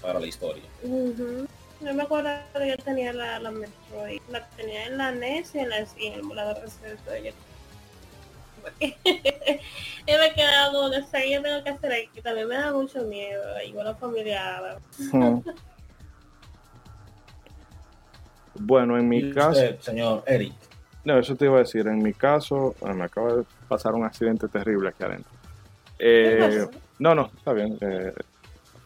[0.00, 0.64] para la historia.
[0.82, 4.20] No me acuerdo que yo tenía la, la Metroid.
[4.30, 7.34] La tenía en la NES y en, la, y en el emulador de
[8.80, 12.20] yo me he quedado de sé yo tengo que hacer aquí.
[12.22, 13.42] También me da mucho miedo.
[13.66, 14.78] Igual la familia.
[18.54, 19.60] bueno, en mi caso.
[19.80, 20.54] señor Eric.
[21.04, 21.86] No, eso te iba a decir.
[21.86, 25.30] En mi caso, me acaba de pasar un accidente terrible aquí adentro.
[25.98, 26.66] Eh,
[26.98, 27.76] no, no, está bien.
[27.80, 28.12] Eh,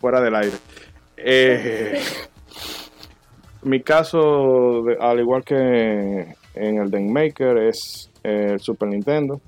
[0.00, 0.56] fuera del aire.
[1.16, 2.00] Eh,
[3.62, 9.40] mi caso, al igual que en el Den Maker, es el Super Nintendo.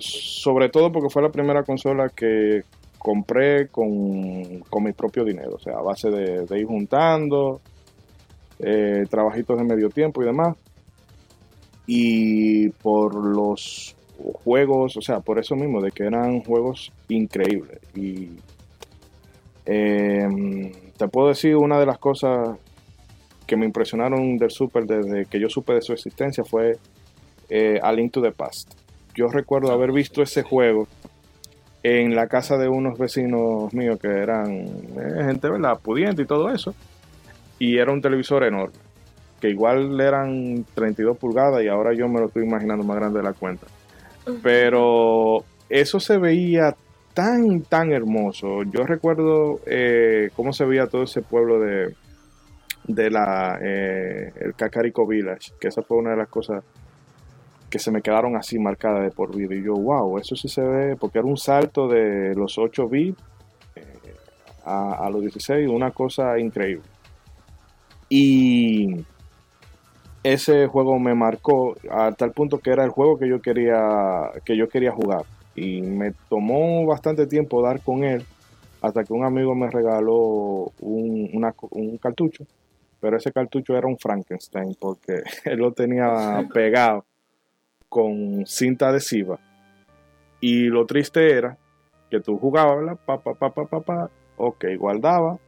[0.00, 2.62] Sobre todo porque fue la primera consola que
[2.98, 7.60] compré con, mi propio dinero, o sea, a base de, ir juntando,
[8.58, 10.56] eh, trabajitos de medio tiempo y demás.
[11.86, 13.96] Y por los
[14.44, 17.80] juegos, o sea, por eso mismo, de que eran juegos increíbles.
[17.94, 18.30] Y
[19.64, 22.58] em, te puedo decir una de las cosas
[23.46, 26.76] que me impresionaron del Super desde que yo supe de su existencia fue
[27.48, 28.79] eh, A Link to the Past.
[29.14, 30.86] Yo recuerdo haber visto ese juego
[31.82, 35.78] en la casa de unos vecinos míos que eran eh, gente, ¿verdad?
[35.80, 36.74] Pudiente y todo eso.
[37.58, 38.76] Y era un televisor enorme,
[39.40, 43.24] que igual eran 32 pulgadas y ahora yo me lo estoy imaginando más grande de
[43.24, 43.66] la cuenta.
[44.42, 46.76] Pero eso se veía
[47.14, 48.62] tan, tan hermoso.
[48.64, 51.94] Yo recuerdo eh, cómo se veía todo ese pueblo de,
[52.84, 56.62] de la, eh, el Cacarico Village, que esa fue una de las cosas
[57.70, 59.54] que se me quedaron así marcadas de por vida.
[59.54, 63.22] Y yo, wow, eso sí se ve, porque era un salto de los 8 bits
[63.76, 64.14] eh,
[64.64, 66.82] a, a, los 16, una cosa increíble.
[68.08, 69.04] Y
[70.24, 74.56] ese juego me marcó a tal punto que era el juego que yo quería, que
[74.56, 75.22] yo quería jugar.
[75.54, 78.24] Y me tomó bastante tiempo dar con él
[78.82, 82.44] hasta que un amigo me regaló un, un cartucho.
[82.98, 87.04] Pero ese cartucho era un Frankenstein porque él lo tenía pegado
[87.90, 89.38] con cinta adhesiva.
[90.40, 91.58] Y lo triste era
[92.10, 95.38] que tú jugabas, pa, pa, pa, pa, pa, pa, ok, guardaba,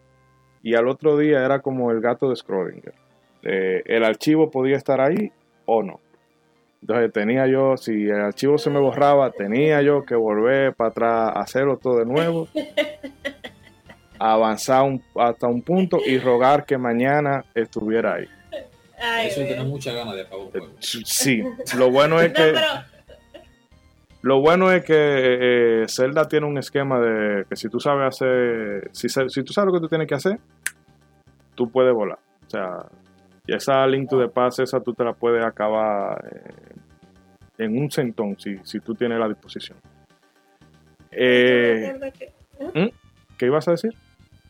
[0.62, 2.92] y al otro día era como el gato de Schrödinger.
[3.42, 5.32] Eh, el archivo podía estar ahí
[5.64, 6.00] o no.
[6.82, 11.32] Entonces tenía yo, si el archivo se me borraba, tenía yo que volver para atrás,
[11.36, 12.48] hacerlo todo de nuevo,
[14.18, 14.84] avanzar
[15.16, 18.28] hasta un punto y rogar que mañana estuviera ahí.
[19.02, 21.42] Eso tiene mucha ganas de acabar eh, Sí,
[21.76, 22.54] lo bueno es que.
[24.22, 28.88] Lo bueno es que eh, Zelda tiene un esquema de que si tú sabes hacer.
[28.92, 30.38] Si, si, tú sabes lo que tú tienes que hacer,
[31.56, 32.20] tú puedes volar.
[32.46, 32.86] O sea,
[33.44, 37.90] y esa Link to the Past, esa tú te la puedes acabar eh, en un
[37.90, 39.76] centón si, si tú tienes la disposición.
[41.10, 42.92] ¿Qué
[43.40, 43.92] ibas a decir?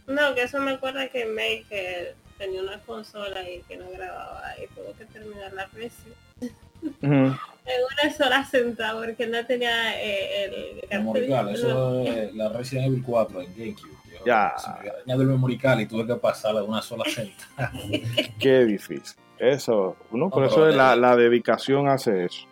[0.06, 4.66] No, que eso me acuerda que Maker tenía una consola y que no grababa y
[4.74, 6.14] tuvo que terminar la presión.
[7.02, 13.04] en una sola sentada porque no tenía eh, el, memorial, eso es la Resident Evil
[13.06, 13.96] 4 en GameCube.
[14.26, 14.54] ya.
[14.58, 14.70] Se
[15.06, 17.72] me el memorial y tuve que pasarla de una sola sentada.
[18.40, 19.16] Qué difícil.
[19.38, 22.46] Eso, uno, por eso es la, la, dedicación hace eso.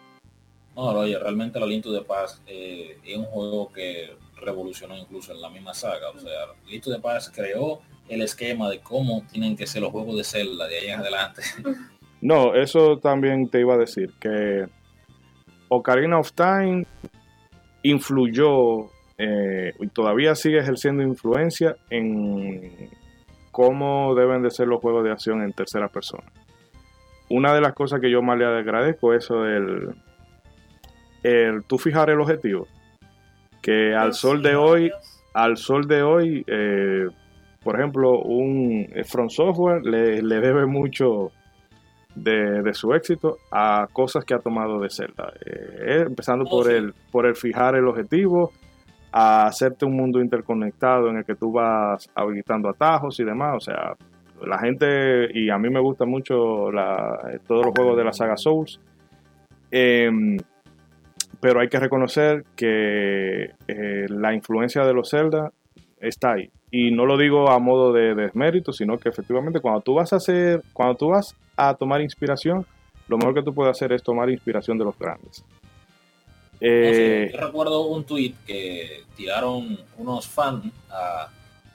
[0.77, 5.33] No, oye, realmente la Link to the Past eh, es un juego que revolucionó incluso
[5.33, 6.11] en la misma saga.
[6.11, 7.81] O sea, Link to the Past creó
[8.11, 11.43] el esquema de cómo tienen que ser los juegos de Zelda de ahí en adelante.
[12.23, 14.67] No, eso también te iba a decir, que
[15.69, 16.85] Ocarina of Time
[17.83, 22.91] influyó eh, y todavía sigue ejerciendo influencia en
[23.51, 26.25] cómo deben de ser los juegos de acción en tercera persona.
[27.31, 29.95] Una de las cosas que yo más le agradezco es eso del
[31.23, 32.67] el, tú fijar el objetivo.
[33.63, 34.91] Que al sol de hoy,
[35.35, 37.09] al sol de hoy, eh,
[37.63, 41.33] por ejemplo, un eh, Front Software le, debe mucho
[42.15, 45.33] de, su éxito a cosas que ha tomado de Zelda.
[45.45, 48.53] Eh, empezando oh, por, el, por el fijar el objetivo,
[49.13, 53.57] a hacerte un mundo interconectado en el que tú vas habilitando atajos y demás.
[53.57, 53.97] O sea,
[54.47, 56.71] la gente, y a mí me gusta mucho
[57.47, 58.81] todos los juegos de la saga Souls.
[59.71, 60.39] Em,
[61.41, 65.53] pero hay que reconocer que eh, la influencia de los Zelda
[65.99, 66.51] está ahí.
[66.71, 70.17] Y no lo digo a modo de desmérito, sino que efectivamente cuando tú vas a
[70.17, 72.65] hacer, cuando tú vas a tomar inspiración,
[73.09, 75.45] lo mejor que tú puedes hacer es tomar inspiración de los grandes.
[76.61, 80.67] Eh, yo recuerdo un tweet que tiraron unos fans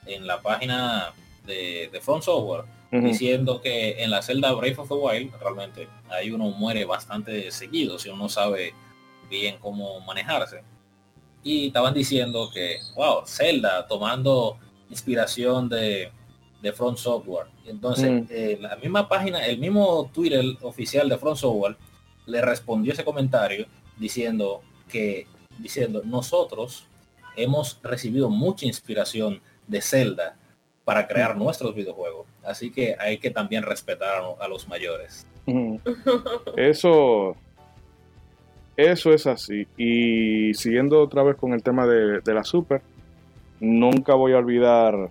[0.06, 1.14] en la página
[1.46, 6.32] de, de Front Software diciendo que en la celda Brave of the Wild realmente ahí
[6.32, 8.74] uno muere bastante seguido si uno no sabe
[9.30, 10.62] bien cómo manejarse.
[11.44, 14.58] Y estaban diciendo que, wow, Zelda tomando
[14.90, 16.12] inspiración de,
[16.62, 17.48] de Front Software.
[17.66, 18.26] Entonces, mm.
[18.30, 21.76] eh, la misma página, el mismo Twitter oficial de Front Software
[22.26, 23.68] le respondió ese comentario
[23.98, 25.28] diciendo que,
[25.60, 26.88] diciendo, nosotros
[27.36, 30.38] hemos recibido mucha inspiración de Zelda
[30.84, 31.40] para crear mm.
[31.40, 32.28] nuestros videojuegos.
[32.44, 35.26] Así que hay que también respetar a, los mayores.
[36.56, 37.36] Eso,
[38.78, 39.68] eso es así.
[39.78, 42.82] Y siguiendo otra vez con el tema de, la Super,
[43.60, 45.10] nunca voy a olvidar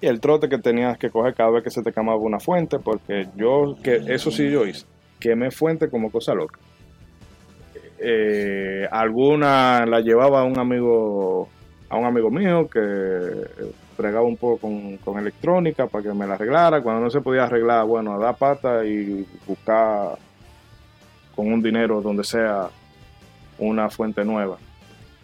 [0.00, 3.28] el trote que tenías que coger cada vez que se te quemaba una fuente, porque
[3.36, 4.86] yo, que eso sí yo hice,
[5.18, 6.58] quemé fuente como cosa loca.
[8.00, 11.48] Eh, alguna la llevaba a un amigo
[11.90, 12.80] a un amigo mío que
[13.96, 14.68] fregaba un poco
[15.04, 16.82] con, electrónica para que me la arreglara.
[16.82, 20.16] Cuando no se podía arreglar, bueno, a dar pata y buscar
[21.34, 22.68] con un dinero donde sea
[23.58, 24.58] una fuente nueva.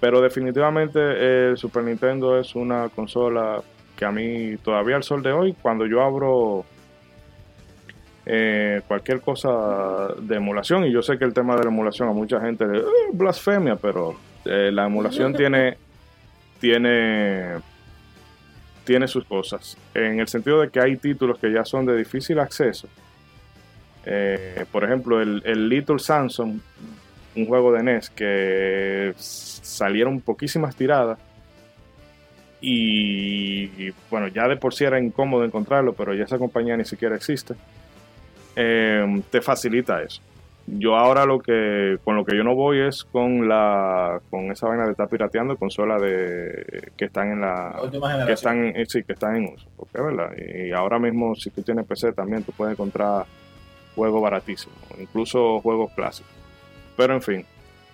[0.05, 3.63] Pero definitivamente el Super Nintendo es una consola
[3.97, 6.67] que a mí todavía al sol de hoy, cuando yo abro
[8.27, 12.13] eh, cualquier cosa de emulación, y yo sé que el tema de la emulación a
[12.13, 12.85] mucha gente es eh,
[13.15, 15.79] blasfemia, pero eh, la emulación tiene
[16.61, 17.61] tiene,
[18.85, 19.79] tiene sus cosas.
[19.95, 22.89] En el sentido de que hay títulos que ya son de difícil acceso.
[24.05, 26.61] Eh, por ejemplo, el, Little Samson,
[27.37, 31.19] un juego de NES que salieron poquísimas tiradas.
[32.61, 37.15] Y bueno, ya de por sí era incómodo encontrarlo, pero ya esa compañía ni siquiera
[37.15, 37.55] existe.
[38.57, 40.23] Eh, te facilita eso.
[40.67, 44.67] Yo ahora lo que con lo que yo no voy es con la con esa
[44.67, 47.79] vaina de estar pirateando consolas de que están en la,
[48.27, 50.31] que están eh, sí, que están en uso, ¿verdad?
[50.39, 53.27] Y ahora mismo si tú tienes PC también tú puedes encontrar
[53.95, 56.33] juegos baratísimos, incluso juegos clásicos.
[56.97, 57.47] Pero en fin,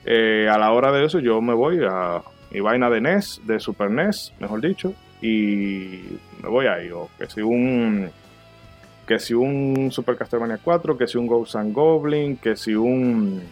[0.04, 3.60] eh, a la hora de eso yo me voy a mi vaina de NES, de
[3.60, 4.92] Super NES, mejor dicho,
[5.22, 8.10] y me voy ahí o que si un
[9.06, 13.42] que si un Super Castlevania 4, que si un Ghost and Goblin, que si un,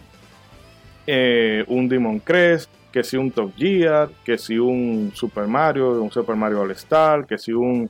[1.05, 6.09] eh, un Demon Crest, que si un Top Gear, que si un Super Mario, un
[6.11, 7.89] Super Mario All Star, que si un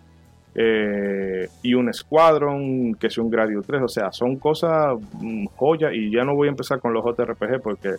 [0.55, 5.93] eh, y un Squadron, que si un Gradio 3, o sea, son cosas mm, joyas
[5.93, 7.95] y ya no voy a empezar con los JRPG porque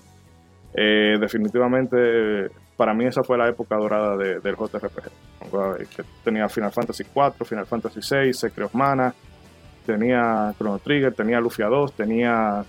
[0.74, 5.10] eh, definitivamente para mí esa fue la época dorada del JRPG.
[5.94, 9.14] Que tenía Final Fantasy 4, Final Fantasy 6, Secret of Mana,
[9.84, 12.64] tenía Chrono Trigger, tenía Lufia 2, tenía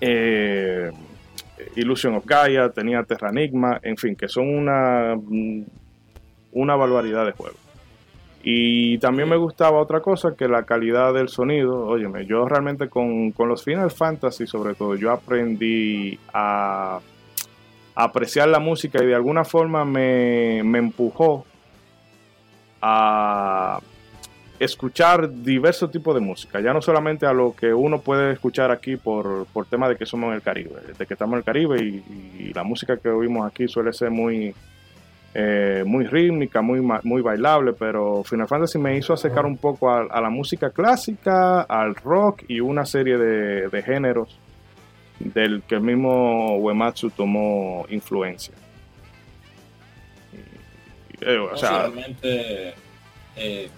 [0.00, 0.90] eh,
[1.76, 5.16] Illusion of Gaia, tenía Terra Enigma, en fin, que son una,
[6.52, 7.61] una barbaridad de juegos.
[8.42, 11.86] Y también me gustaba otra cosa, que la calidad del sonido.
[11.86, 16.98] Óyeme, yo realmente con, con los Final Fantasy, sobre todo, yo aprendí a,
[17.94, 21.44] apreciar la música y de alguna forma me, me empujó
[22.80, 23.78] a,
[24.64, 28.96] escuchar diversos tipos de música, ya no solamente a lo que uno puede escuchar aquí
[28.96, 31.82] por, por tema de que somos en el Caribe, de que estamos en el Caribe
[31.82, 34.54] y, la música que oímos aquí suele ser muy,
[35.34, 40.20] eh, muy rítmica, muy, muy bailable, pero Final Fantasy me hizo acercar un poco a,
[40.20, 44.38] la música clásica, al rock y una serie de, géneros
[45.18, 48.54] del que el mismo Uematsu tomó influencia.
[51.20, 51.90] Eh, o sea,
[53.36, 53.70] eh,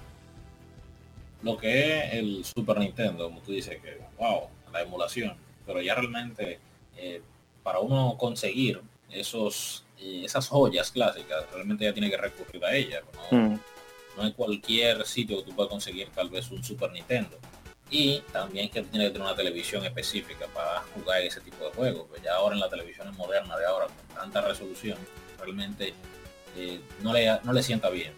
[1.42, 5.36] lo que es el Super Nintendo, como tú dices, que wow, la emulación,
[5.66, 6.58] pero ya realmente
[6.96, 7.20] eh,
[7.62, 8.80] para uno conseguir
[9.10, 13.02] esos eh, esas joyas clásicas, realmente ya tiene que recurrir a ellas.
[13.30, 13.38] ¿no?
[13.38, 13.60] Mm.
[14.16, 17.38] no hay cualquier sitio que tú puedas conseguir tal vez un Super Nintendo.
[17.90, 22.06] Y también que tiene que tener una televisión específica para jugar ese tipo de juegos.
[22.10, 24.98] Pues ya ahora en la televisión moderna de ahora, con tanta resolución,
[25.38, 25.94] realmente
[26.56, 28.12] eh, no, le, no le sienta bien.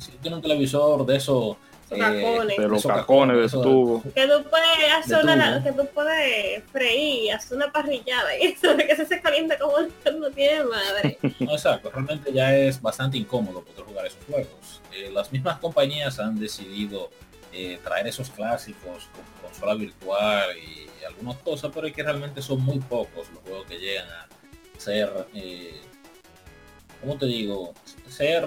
[0.00, 1.56] si tiene un televisor de esos
[1.90, 4.02] eh, de los cacones de tubo.
[4.14, 8.86] Que tú puedes hacer una, que tú puedes freír, hacer una parrillada y eso de
[8.86, 9.74] que se, se calienta como
[10.18, 11.18] no tiene madre.
[11.38, 14.80] No, exacto, realmente ya es bastante incómodo poder jugar esos juegos.
[14.92, 17.10] Eh, las mismas compañías han decidido
[17.52, 22.62] eh, traer esos clásicos con consola virtual y algunas cosas, pero es que realmente son
[22.62, 24.28] muy pocos los juegos que llegan a
[24.78, 25.80] ser, eh,
[27.00, 27.74] ¿cómo te digo?
[28.08, 28.46] Ser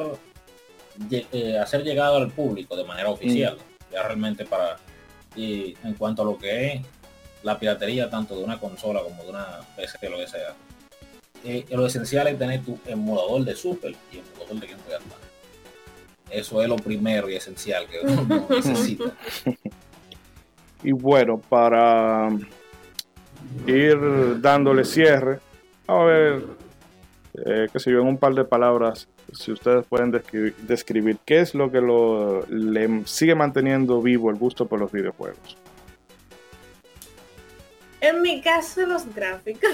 [1.11, 3.55] eh, hacer llegado al público de manera oficial.
[3.55, 3.93] Mm.
[3.93, 4.77] Ya realmente para
[5.35, 6.81] y en cuanto a lo que es
[7.43, 10.53] la piratería tanto de una consola como de una PC, lo que sea.
[11.43, 15.27] Eh, lo esencial es tener tu emulador de Super y emulador de Game Boy Advance.
[16.29, 19.11] Eso es lo primero y esencial que uno necesita.
[20.83, 22.29] Y bueno, para
[23.67, 25.39] ir dándole cierre,
[25.87, 26.45] a ver,
[27.45, 31.53] eh, que sé yo, en un par de palabras, si ustedes pueden describir, qué es
[31.53, 35.57] lo que lo, le sigue manteniendo vivo el gusto por los videojuegos.
[38.01, 39.71] En mi caso, los gráficos.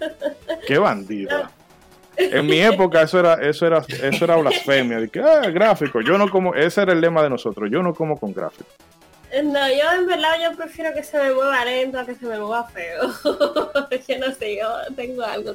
[0.66, 1.50] Qué bandida.
[2.16, 4.98] En mi época eso era, eso era, eso era blasfemia.
[4.98, 6.00] De que, ah, gráfico.
[6.00, 7.70] Yo no como, ese era el lema de nosotros.
[7.70, 8.74] Yo no como con gráficos.
[9.44, 12.38] No, yo en verdad yo prefiero que se me mueva lento a que se me
[12.38, 13.12] mueva feo.
[14.08, 15.54] yo no sé, yo tengo algo.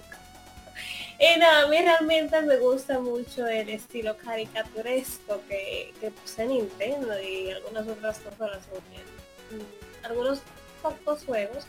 [1.19, 7.19] Y no, a mí realmente me gusta mucho el estilo caricaturesco que, que puse Nintendo
[7.19, 8.59] y algunas otras cosas,
[9.51, 10.41] mm, algunos
[10.81, 11.65] pocos juegos.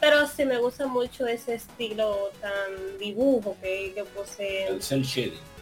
[0.00, 4.68] Pero sí me gusta mucho ese estilo tan dibujo que, que posee.
[4.68, 5.56] El cel shading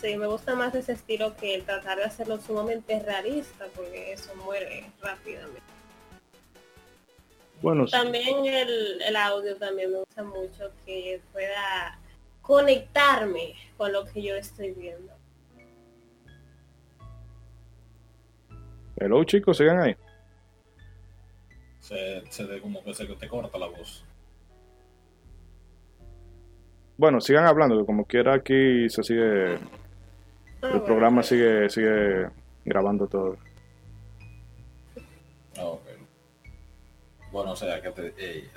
[0.00, 4.34] Sí, me gusta más ese estilo que el tratar de hacerlo sumamente realista, porque eso
[4.34, 5.62] muere rápidamente.
[7.60, 12.00] Bueno, también el, el audio también me gusta mucho que pueda
[12.42, 15.12] conectarme con lo que yo estoy viendo.
[18.96, 19.96] Hello chicos, sigan ahí.
[21.80, 24.04] Se, se ve como que se te corta la voz.
[26.98, 29.58] Bueno, sigan hablando, que como quiera aquí se sigue
[30.62, 32.28] Ah, el programa sigue, sigue
[32.64, 33.36] grabando todo.
[37.32, 38.14] Bueno, o sea, que te...
[38.18, 38.50] Ey,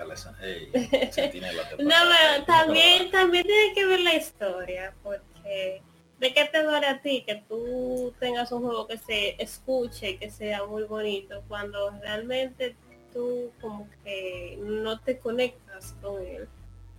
[1.79, 5.81] no, también, también tiene que ver la historia, porque
[6.19, 10.29] ¿de qué te duele a ti que tú tengas un juego que se escuche que
[10.29, 12.75] sea muy bonito cuando realmente
[13.13, 16.47] tú como que no te conectas con él,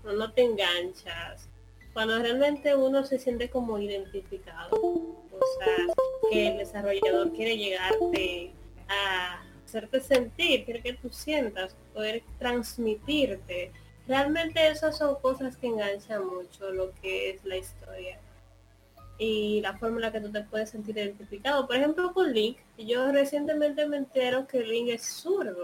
[0.04, 1.48] no te enganchas?
[1.96, 5.96] cuando realmente uno se siente como identificado, cosas
[6.30, 8.52] que el desarrollador quiere llegarte
[8.86, 9.45] a
[9.76, 13.72] hacerte sentir, quiere que tú sientas, poder transmitirte.
[14.08, 18.18] Realmente esas son cosas que enganchan mucho lo que es la historia
[19.18, 21.66] y la forma en la que tú te puedes sentir identificado.
[21.66, 25.56] Por ejemplo, con Link, yo recientemente me entero que Link es zurdo.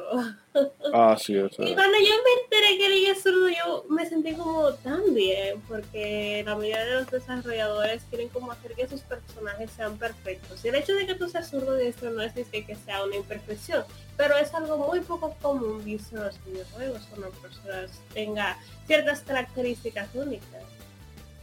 [0.95, 1.33] Ah, sí.
[1.33, 5.63] Y cuando yo me enteré que Link es zurdo, yo me sentí como tan bien,
[5.67, 10.63] porque la mayoría de los desarrolladores quieren como hacer que sus personajes sean perfectos.
[10.63, 13.03] Y el hecho de que tú seas zurdo de esto no es decir que sea
[13.03, 13.85] una imperfección,
[14.19, 20.15] pero es algo muy poco común visto en los videojuegos, cuando personas tenga ciertas características
[20.15, 20.63] únicas.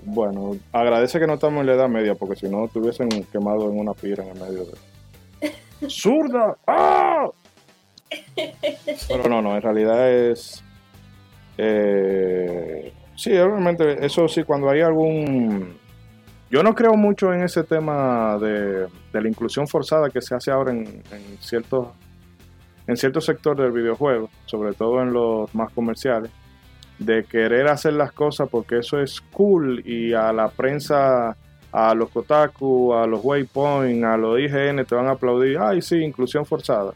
[0.03, 3.69] Bueno, agradece que no estamos en la edad media, porque si no te hubiesen quemado
[3.69, 5.89] en una pira en el medio de.
[5.89, 6.55] ¡Zurda!
[6.67, 7.29] ¡Ah!
[9.07, 10.63] Pero no, no, en realidad es.
[11.57, 15.77] Eh, sí, realmente, eso sí, cuando hay algún.
[16.49, 20.71] Yo no creo mucho en ese tema de, la inclusión forzada que se hace ahora
[20.71, 21.89] en, en ciertos
[22.87, 26.31] en cierto sector del videojuego, sobre todo en los más comerciales
[26.99, 31.35] de querer hacer las cosas porque eso es cool y a la prensa,
[31.71, 35.95] a los Kotaku, a los Waypoint, a los IGN te van a aplaudir, ay sí,
[35.95, 36.93] inclusión forzada.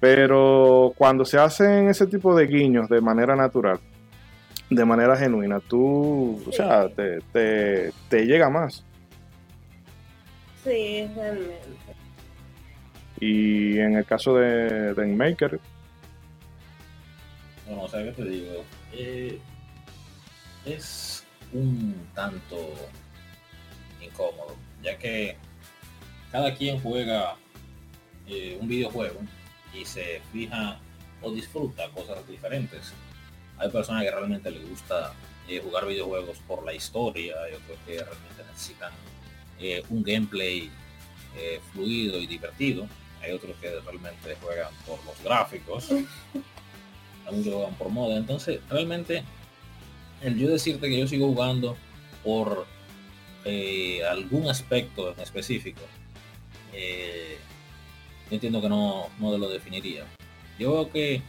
[0.00, 3.78] Pero cuando se hacen ese tipo de guiños de manera natural,
[4.68, 7.20] de manera genuina, tú, o sea, te,
[8.08, 8.84] te, llega más.
[10.64, 11.68] Sí, realmente.
[13.20, 15.60] Y en el caso de, de Maker.
[17.68, 18.64] No, o sea, ¿qué te digo?
[18.92, 19.38] Eh,
[20.64, 22.56] es un tanto
[24.00, 25.36] incómodo, ya que
[26.30, 27.36] cada quien juega
[28.26, 29.20] eh, un videojuego
[29.74, 30.78] y se fija
[31.20, 32.92] o disfruta cosas diferentes.
[33.58, 35.14] Hay personas que realmente les gusta
[35.48, 38.92] eh, jugar videojuegos por la historia, hay otros que realmente necesitan
[39.90, 40.68] un gameplay
[41.72, 42.88] fluido y divertido.
[43.22, 45.88] Hay otros que realmente juegan por los gráficos.
[47.40, 48.16] juegan por moda.
[48.16, 49.24] Entonces, realmente,
[50.20, 51.76] el yo decirte que yo sigo jugando
[52.24, 52.66] por
[53.44, 55.82] eh, algún aspecto en específico,
[56.72, 57.38] eh,
[58.30, 60.06] yo entiendo que no, no lo definiría.
[60.58, 61.22] Yo veo que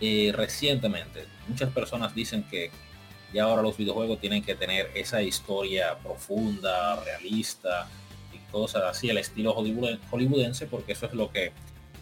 [0.00, 2.70] eh, recientemente muchas personas dicen que
[3.32, 7.88] ya ahora los videojuegos tienen que tener esa historia profunda, realista
[8.32, 11.52] y cosas así al estilo hollywoodense porque eso es lo que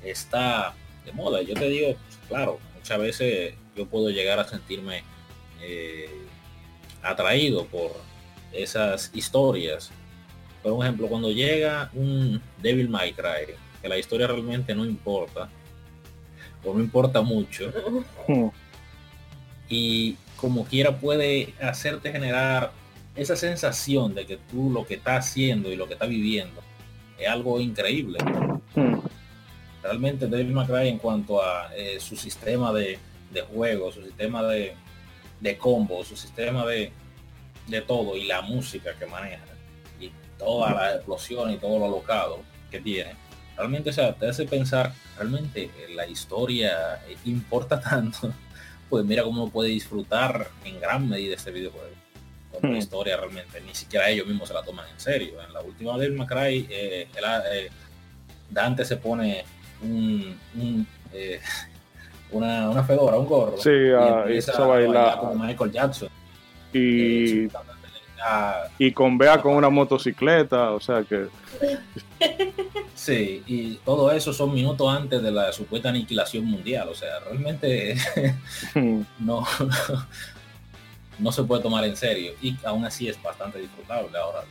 [0.02, 1.42] está de moda.
[1.42, 2.58] Yo te digo, pues, claro,
[2.88, 5.02] muchas veces yo puedo llegar a sentirme
[5.60, 6.08] eh,
[7.02, 7.92] atraído por
[8.50, 9.90] esas historias.
[10.62, 15.50] Por ejemplo, cuando llega un Devil May Cry, que la historia realmente no importa,
[16.64, 17.70] o no importa mucho,
[19.68, 22.72] y como quiera puede hacerte generar
[23.16, 26.62] esa sensación de que tú lo que estás haciendo y lo que estás viviendo
[27.18, 28.18] es algo increíble.
[29.82, 32.98] Realmente May Cry en cuanto a eh, su sistema de,
[33.54, 34.74] juego, su sistema de,
[35.40, 36.92] de combo, su sistema de,
[37.68, 39.44] de todo y la música que maneja
[40.00, 43.14] y toda la explosión y todo lo alocado que tiene.
[43.56, 48.32] Realmente, o sea, te hace pensar, realmente la historia importa tanto.
[48.88, 51.90] Pues mira cómo puede disfrutar en gran medida este videojuego.
[52.52, 52.78] Con la hmm.
[52.78, 55.42] historia realmente, ni siquiera ellos mismos se la toman en serio.
[55.42, 57.08] En la última May Cry, eh,
[57.52, 57.70] eh,
[58.48, 59.44] Dante se pone
[59.82, 61.40] un, eh,
[62.30, 63.56] una, una fedora, un gorro.
[63.58, 66.08] Sí, y, ah, a bailar como Michael Jackson.
[66.72, 67.48] Y, eh,
[68.78, 71.28] y con Bea con una motocicleta, o sea que...
[72.94, 77.96] Sí, y todo eso son minutos antes de la supuesta aniquilación mundial, o sea, realmente
[79.20, 79.46] no,
[81.18, 84.18] no se puede tomar en serio y aún así es bastante disfrutable.
[84.18, 84.42] Ahora,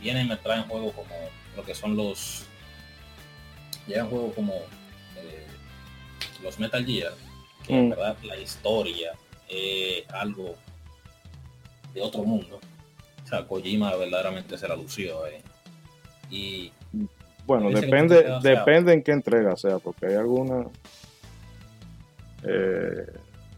[0.00, 1.14] vienen y me traen juegos como
[1.54, 2.46] lo que son los...
[3.86, 4.54] Llegan juegos como
[5.16, 5.46] eh,
[6.42, 7.12] los Metal Gear,
[7.66, 7.90] que en mm.
[7.90, 9.12] verdad la historia
[9.48, 10.54] es algo
[11.92, 12.60] de otro mundo
[13.32, 15.26] sea, Kojima verdaderamente se la lució.
[15.26, 15.42] Eh.
[16.30, 16.72] Y
[17.46, 20.66] bueno, depende, depende en qué entrega sea, porque hay alguna.
[22.44, 23.06] Eh,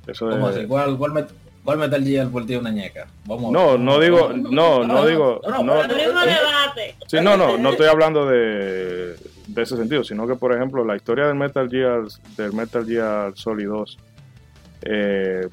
[0.07, 0.67] eso ¿Cómo así?
[0.67, 1.27] ¿Cuál, cuál,
[1.65, 3.07] cuál Metal Gear por ti una ñeca?
[3.25, 5.41] Vamos no, no digo, no, no digo.
[5.43, 5.83] No, no,
[7.23, 9.17] no, no, no estoy hablando de,
[9.47, 12.03] de ese sentido, sino que, por ejemplo, la historia del Metal Gear,
[12.37, 13.99] del Metal Gear Solid 2,
[14.83, 15.49] eh,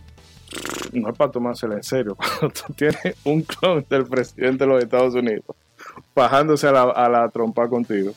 [0.93, 2.15] no es para tomársela en serio.
[2.39, 5.45] Cuando tú tienes un clon del presidente de los Estados Unidos
[6.13, 8.13] bajándose a la, trompa contigo,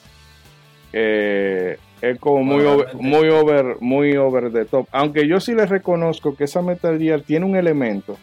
[0.93, 4.87] eh, es como muy over, muy over, muy over the top.
[4.93, 8.19] Aunque yo sí les reconozco que esa Metal Gear tiene un elemento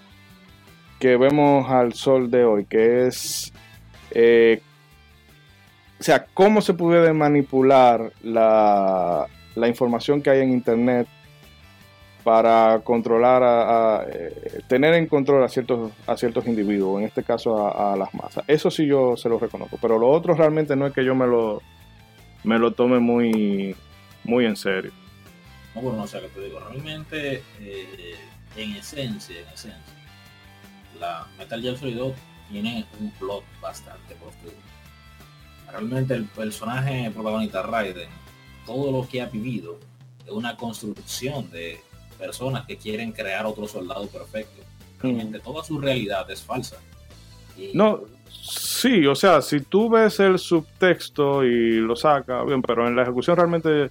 [0.99, 3.51] que vemos al sol de hoy, que es,
[4.11, 4.61] eh,
[6.01, 11.07] o sea, cómo se puede manipular la, la información que hay en Internet
[12.23, 17.67] para controlar, a, eh, tener en control a ciertos, a ciertos individuos, en este caso
[17.79, 18.43] a, las masas.
[18.47, 21.27] Eso sí yo se lo reconozco, pero lo otro realmente no es que yo me
[21.27, 21.61] lo,
[22.45, 23.75] me lo tome muy,
[24.23, 24.91] muy en serio.
[25.75, 28.15] No, bueno, o sea, que te digo, realmente, eh,
[28.57, 29.93] en esencia, en esencia,
[30.99, 32.13] la Metal Gear Solid 2
[32.49, 34.80] tiene un plot bastante profundo.
[35.69, 38.09] Realmente el personaje protagonista Raiden,
[38.65, 39.77] todo lo que ha vivido,
[40.25, 41.79] es una construcción de
[42.17, 44.61] personas que quieren crear otro soldado perfecto.
[45.01, 45.41] Realmente mm.
[45.41, 46.77] toda su realidad es falsa.
[47.73, 52.95] No, sí, o sea, si tú ves el subtexto y lo saca, bien, pero en
[52.95, 53.89] la ejecución realmente...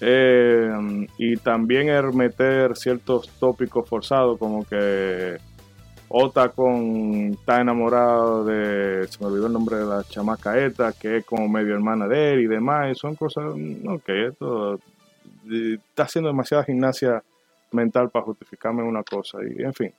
[0.00, 5.38] Eh, y también el meter ciertos tópicos forzados como que
[6.16, 11.16] Ota con está enamorado de se me olvidó el nombre de la chamaca esta que
[11.16, 14.78] es como medio hermana de él y demás y son cosas ok esto
[15.46, 17.22] está haciendo demasiada gimnasia
[17.72, 19.92] mental para justificarme una cosa y en fin.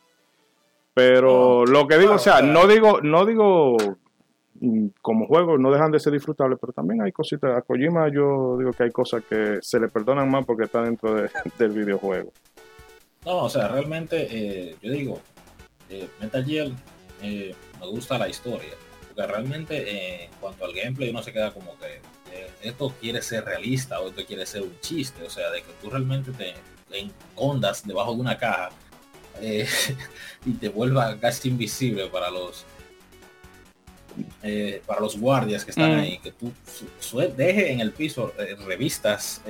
[0.94, 3.76] Pero lo que digo, o sea, no digo, no digo
[4.62, 7.56] mm, como juego, no dejan de ser disfrutables, pero también hay cositas.
[7.56, 11.14] A Kojima yo digo que hay cosas que se le perdonan más porque está dentro
[11.60, 12.32] del videojuego.
[13.26, 15.20] No, o sea, realmente eh, yo digo,
[16.02, 16.72] eh, Metal Gear
[17.22, 18.74] eh, me gusta la historia,
[19.08, 22.02] porque realmente en cuanto al gameplay uno se queda como que
[22.62, 25.90] esto quiere ser realista o esto quiere ser un chiste, o sea, de que tú
[25.90, 26.54] realmente te,
[26.92, 28.70] en ondas debajo de una caja
[29.42, 29.68] eh,
[30.46, 32.66] y te vuelva casi invisible para los
[34.44, 36.00] eh, para los guardias que están mm.
[36.00, 36.52] ahí, que tú
[37.36, 39.42] deje en el piso eh, revistas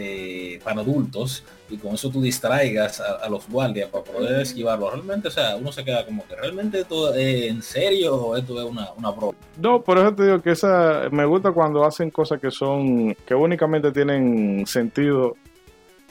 [0.63, 4.91] para adultos y con eso tú distraigas a, los guardias para poder esquivarlo.
[4.91, 8.65] Realmente, o sea, uno se queda como que realmente esto en serio o esto es
[8.65, 9.37] una, una broma.
[9.57, 13.33] No, por eso te digo que esa me gusta cuando hacen cosas que son, que
[13.33, 15.35] únicamente tienen sentido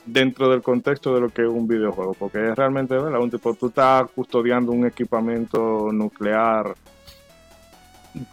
[0.06, 3.20] dentro del contexto de lo que es un videojuego, porque es realmente, ¿verdad?
[3.20, 6.74] Un tipo, tú estás custodiando un equipamiento nuclear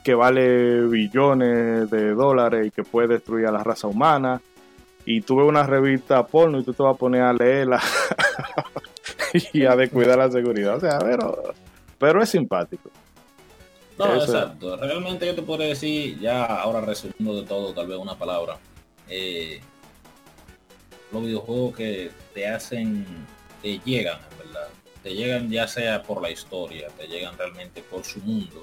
[0.03, 4.41] que vale billones de dólares y que puede destruir a la raza humana,
[5.05, 7.81] y tú ves una revista porno y tú te vas a poner a leerla
[9.53, 11.53] y a descuidar la seguridad, o sea, pero,
[11.97, 12.89] pero es simpático.
[13.97, 14.77] No, exacto.
[14.77, 18.57] Realmente yo te puedo decir, ya ahora resumiendo de todo, tal vez una palabra.
[19.07, 19.59] Eh,
[21.11, 23.05] los videojuegos que te hacen,
[23.61, 24.67] te llegan, ¿verdad?
[25.03, 28.61] Te llegan ya sea por la historia, te llegan realmente por su mundo.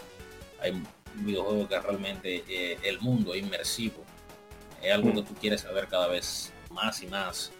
[0.61, 0.83] Hay
[1.15, 4.05] videojuegos que realmente eh, el mundo es inmersivo.
[4.83, 7.53] Es algo que tú quieres saber cada vez más y más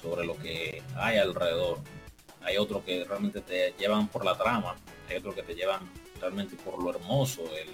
[0.00, 1.78] sobre lo que hay alrededor.
[2.42, 4.76] Hay otros que realmente te llevan por la trama,
[5.08, 5.80] hay otros que te llevan
[6.20, 7.68] realmente por lo hermoso, el,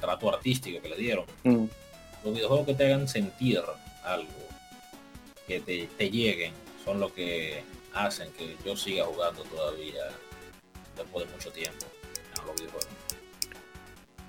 [0.00, 1.26] trato artístico que le dieron.
[1.42, 1.66] Mm.
[2.24, 3.60] Los videojuegos que te hagan sentir
[4.04, 4.28] algo,
[5.46, 6.54] que te, lleguen
[6.84, 7.62] son lo que
[7.92, 10.04] hacen que yo siga jugando todavía
[10.96, 11.86] después de mucho tiempo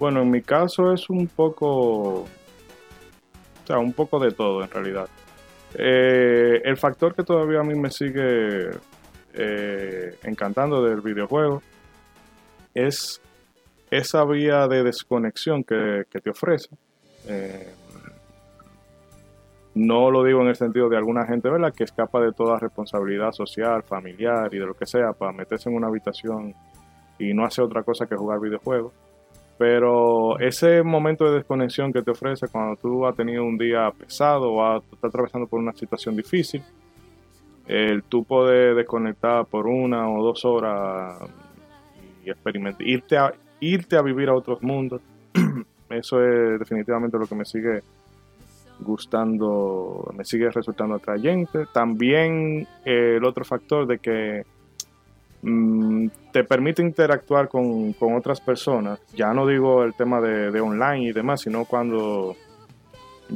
[0.01, 2.27] Bueno, en mi caso es un poco, o
[3.67, 5.07] sea, un poco de todo en realidad.
[5.75, 8.71] Eh, el factor que todavía a mí me sigue
[9.35, 11.61] eh, encantando del videojuego
[12.73, 13.21] es
[13.91, 16.69] esa vía de desconexión que, te ofrece.
[17.27, 17.71] Eh,
[19.75, 23.33] No lo digo en el sentido de alguna gente, ¿verdad?, que escapa de toda responsabilidad
[23.33, 26.55] social, familiar y de lo que sea para meterse en una habitación
[27.19, 28.93] y no hace otra cosa que jugar videojuegos.
[29.61, 34.51] Pero ese momento de desconexión que te ofrece cuando tú has tenido un día pesado
[34.53, 36.63] o estás atravesando por una situación difícil,
[37.67, 41.15] el tú poder desconectar por una o dos horas
[42.25, 44.99] y experimentar, irte a, irte a vivir a otros mundos,
[45.91, 47.83] eso es definitivamente lo que me sigue
[48.79, 51.67] gustando, me sigue resultando atrayente.
[51.71, 54.43] También eh, el otro factor de que
[55.41, 61.11] mm, te permite interactuar con, otras personas, ya no digo el tema de, online y
[61.11, 62.35] demás, sino cuando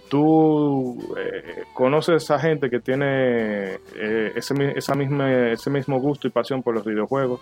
[0.09, 6.31] tú eh, conoces a gente que tiene eh, ese, esa misma, ese mismo gusto y
[6.31, 7.41] pasión por los videojuegos,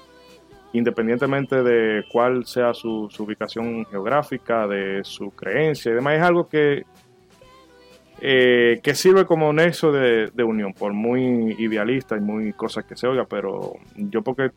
[0.74, 6.84] independientemente de cuál sea su, ubicación geográfica, de su creencia y demás, es algo que,
[8.26, 13.06] eh, que sirve como nexo de, unión, por muy idealista y muy cosas que se
[13.06, 14.52] oiga, pero yo porque he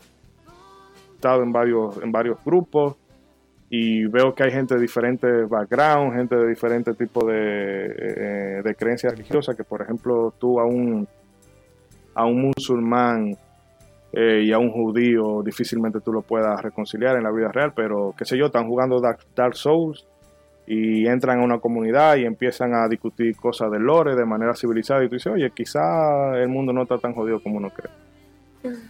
[1.17, 2.95] estado en varios, en varios grupos
[3.69, 9.13] y veo que hay gente de diferentes backgrounds, gente de diferentes tipos de, eh, creencias
[9.13, 11.09] religiosas, que por ejemplo tú a un,
[12.15, 13.37] a un musulmán
[14.13, 18.15] eh, y a un judío difícilmente tú lo puedas reconciliar en la vida real, pero
[18.17, 20.07] qué sé yo, están jugando Dark, Souls
[20.67, 25.05] y entran a una comunidad y empiezan a discutir cosas de lore de manera civilizada
[25.05, 27.93] y tú dices, oye, quizá el mundo no está tan jodido como uno cree.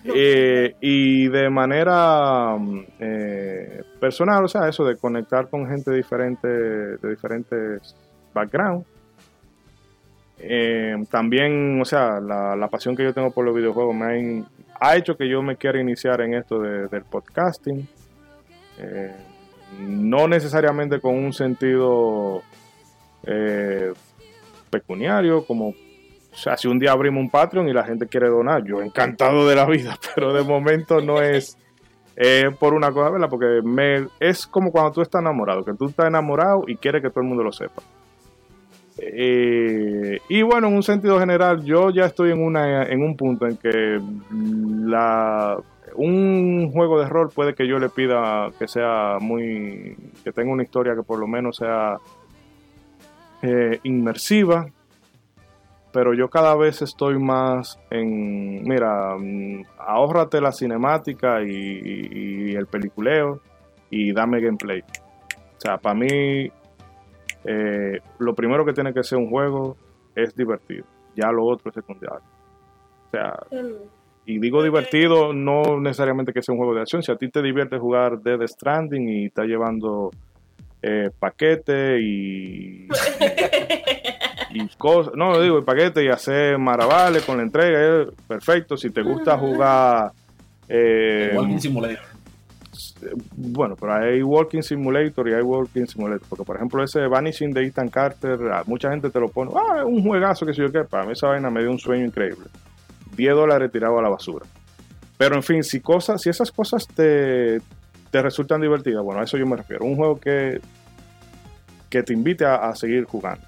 [0.05, 2.57] Eh, y de manera
[2.99, 7.95] eh, personal, o sea, eso de conectar con gente diferente, de diferentes
[8.33, 8.87] backgrounds,
[11.11, 14.47] también, o sea, la, la, pasión que yo tengo por los videojuegos me ha,
[14.81, 17.87] ha hecho que yo me quiera iniciar en esto del podcasting.
[18.79, 19.15] Eh,
[19.81, 22.43] no necesariamente con un sentido
[23.25, 23.93] eh,
[24.71, 25.75] pecuniario, como
[26.33, 29.67] si un día abrimos un Patreon y la gente quiere donar, yo encantado de la
[29.67, 31.59] vida, pero de momento no es
[32.59, 33.29] por una cosa, ¿verdad?
[33.29, 37.11] Porque me, es como cuando tú estás enamorado, que tú estás enamorado y quieres que
[37.11, 37.83] todo el mundo lo sepa.
[38.99, 43.47] Eh, y bueno, en un sentido general, yo ya estoy en, una, en un punto
[43.47, 45.59] en que la,
[45.97, 49.97] un juego de rol puede que yo le pida que sea muy.
[50.25, 51.99] que tenga una historia que por lo menos sea
[53.43, 54.67] eh, inmersiva.
[55.93, 58.63] Pero yo cada vez estoy más en.
[58.63, 63.41] Mira, mm, ahórrate la cinemática y el peliculeo
[63.91, 64.81] y dame gameplay.
[64.81, 66.51] O sea, para mí
[67.45, 69.77] eh, lo primero que tiene que ser un juego
[70.15, 72.21] es divertido, ya lo otro es secundario.
[73.07, 73.39] O sea,
[74.27, 77.41] y digo divertido no necesariamente que sea un juego de acción, si a ti te
[77.41, 80.11] divierte jugar Dead Stranding y está llevando
[80.83, 82.89] eh, paquete y,
[84.51, 88.77] y cosas, no digo el paquete y hacer maravales con la entrega, es perfecto.
[88.77, 90.13] Si te gusta jugar
[90.69, 91.59] eh, Walking
[93.37, 96.27] bueno, pero hay Walking Simulator y hay Walking Simulator.
[96.29, 99.85] Porque, por ejemplo, ese Vanishing de Ethan Carter, mucha gente te lo pone, ah, es
[99.85, 100.85] un juegazo que si yo qué.
[100.85, 102.47] Para mí esa vaina me dio un sueño increíble.
[103.17, 104.47] 10 dólares tirado a la basura.
[105.19, 107.61] Pero, en fin, si, cosas, si esas cosas te,
[108.11, 109.85] te resultan divertidas, bueno, a eso yo me refiero.
[109.85, 110.61] Un juego que,
[111.89, 113.47] que te invite a, seguir jugando.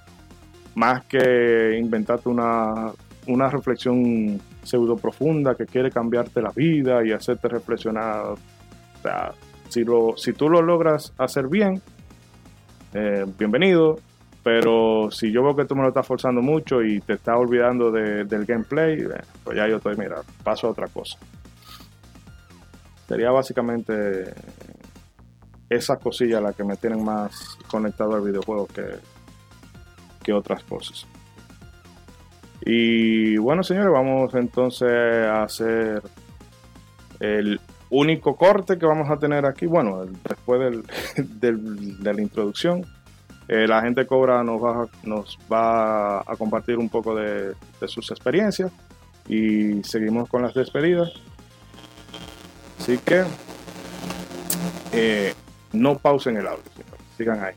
[0.74, 2.93] Más que inventarte una,
[3.27, 8.35] una reflexión pseudo profunda que quiere cambiarte la vida y hacerte reflexionar
[8.99, 9.32] o sea,
[9.69, 11.81] si, lo, si tú lo logras hacer bien,
[12.95, 13.99] eh, bienvenido.
[14.43, 17.90] Pero si yo veo que tú me lo estás forzando mucho y te estás olvidando
[17.90, 21.19] del gameplay, eh, pues ya yo estoy, mira, paso a otra cosa.
[23.09, 24.32] Sería básicamente
[25.69, 28.85] esas cosillas las que me tienen más conectado al videojuego que,
[30.23, 31.06] que otras cosas.
[32.62, 36.02] Y bueno, señores, vamos entonces a hacer
[37.20, 37.60] el
[37.90, 40.82] único corte que vamos a tener aquí, bueno, después del,
[42.01, 42.85] de la introducción,
[43.49, 47.55] eh, la gente Cobra nos va, nos va a compartir un poco de,
[47.87, 48.70] sus experiencias
[49.27, 51.12] y seguimos con las despedidas.
[52.79, 53.25] Así que
[54.93, 55.35] eh,
[55.73, 56.62] no pausen el audio,
[57.16, 57.55] sigan ahí.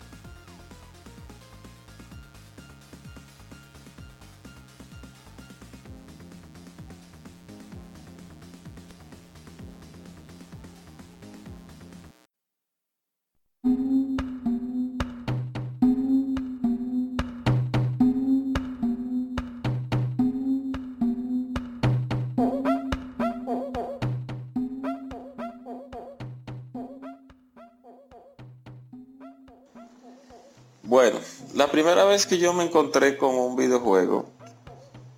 [31.82, 34.30] Primera vez que yo me encontré con un videojuego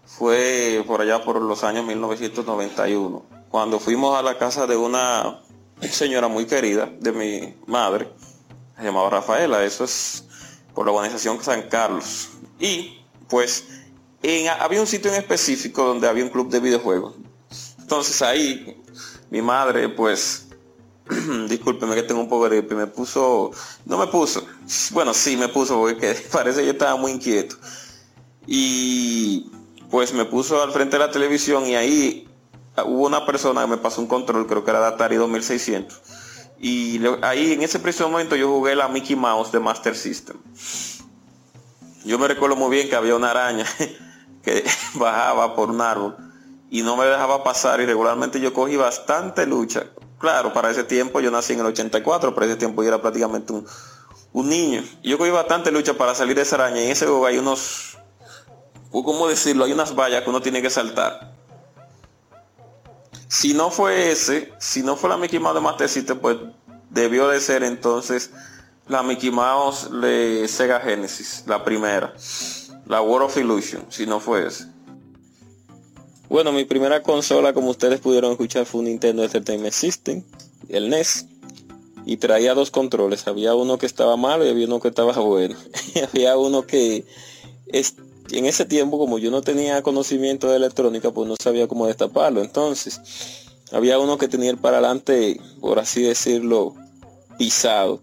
[0.05, 5.41] fue por allá por los años 1991, cuando fuimos a la casa de una
[5.81, 8.07] señora muy querida de mi madre,
[8.77, 10.23] se llamaba Rafaela, eso es
[10.73, 12.29] por la organización San Carlos.
[12.61, 13.65] Y pues
[14.57, 17.15] había un sitio en específico donde había un club de videojuegos.
[17.77, 18.81] Entonces ahí
[19.29, 20.47] mi madre pues
[21.49, 23.51] discúlpeme que tengo un poco de gripe, me puso,
[23.85, 24.45] no me puso,
[24.91, 27.55] bueno sí me puso porque parece que yo estaba muy inquieto.
[28.45, 29.49] Y
[29.89, 32.27] pues me puso al frente de la televisión y ahí
[32.85, 36.01] hubo una persona que me pasó un control, creo que era de Atari 2600.
[36.59, 40.37] Y ahí en ese preciso momento yo jugué la Mickey Mouse de Master System.
[42.05, 43.65] Yo me recuerdo muy bien que había una araña
[44.43, 44.63] que
[44.95, 46.15] bajaba por un árbol
[46.69, 49.85] y no me dejaba pasar y regularmente yo cogí bastante lucha.
[50.23, 53.51] Claro, para ese tiempo yo nací en el 84, para ese tiempo yo era prácticamente
[53.51, 54.81] un, niño.
[55.03, 57.97] Yo cogí bastante lucha para salir de esa araña y en ese juego hay unos,
[58.89, 59.65] ¿cómo decirlo?
[59.65, 61.33] Hay unas vallas que uno tiene que saltar.
[63.27, 66.37] Si no fue ese, si no fue la Mickey Mouse de Master System, pues
[66.89, 68.31] debió de ser entonces
[68.87, 72.13] la Mickey Mouse de Sega Genesis, la primera.
[72.85, 74.72] La World of Illusion, si no fue ese.
[76.29, 80.23] Bueno, mi primera consola, como ustedes pudieron escuchar, fue un Nintendo Entertainment System,
[80.69, 81.27] el NES.
[82.05, 83.27] Y traía dos controles.
[83.27, 85.55] Había uno que estaba malo y había uno que estaba bueno.
[86.11, 87.05] había uno que
[88.31, 92.41] en ese tiempo, como yo no tenía conocimiento de electrónica, pues no sabía cómo destaparlo.
[92.41, 92.99] Entonces,
[93.71, 96.75] había uno que tenía el para adelante, por así decirlo,
[97.37, 98.01] pisado.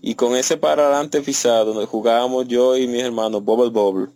[0.00, 4.12] Y con ese para adelante pisado, jugábamos yo y mis hermanos Bubble Bubble.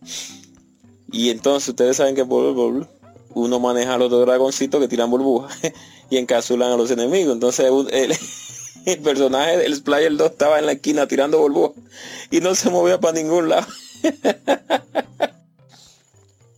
[1.11, 2.87] Y entonces ustedes saben que Bubble Bubble
[3.35, 5.57] uno maneja a los dos dragoncitos que tiran burbujas
[6.11, 7.35] y encapsulan a los enemigos.
[7.35, 7.67] Entonces
[8.85, 11.83] el, personaje del Splayer 2 estaba en la esquina tirando burbujas
[12.31, 13.67] y no se movía para ningún lado.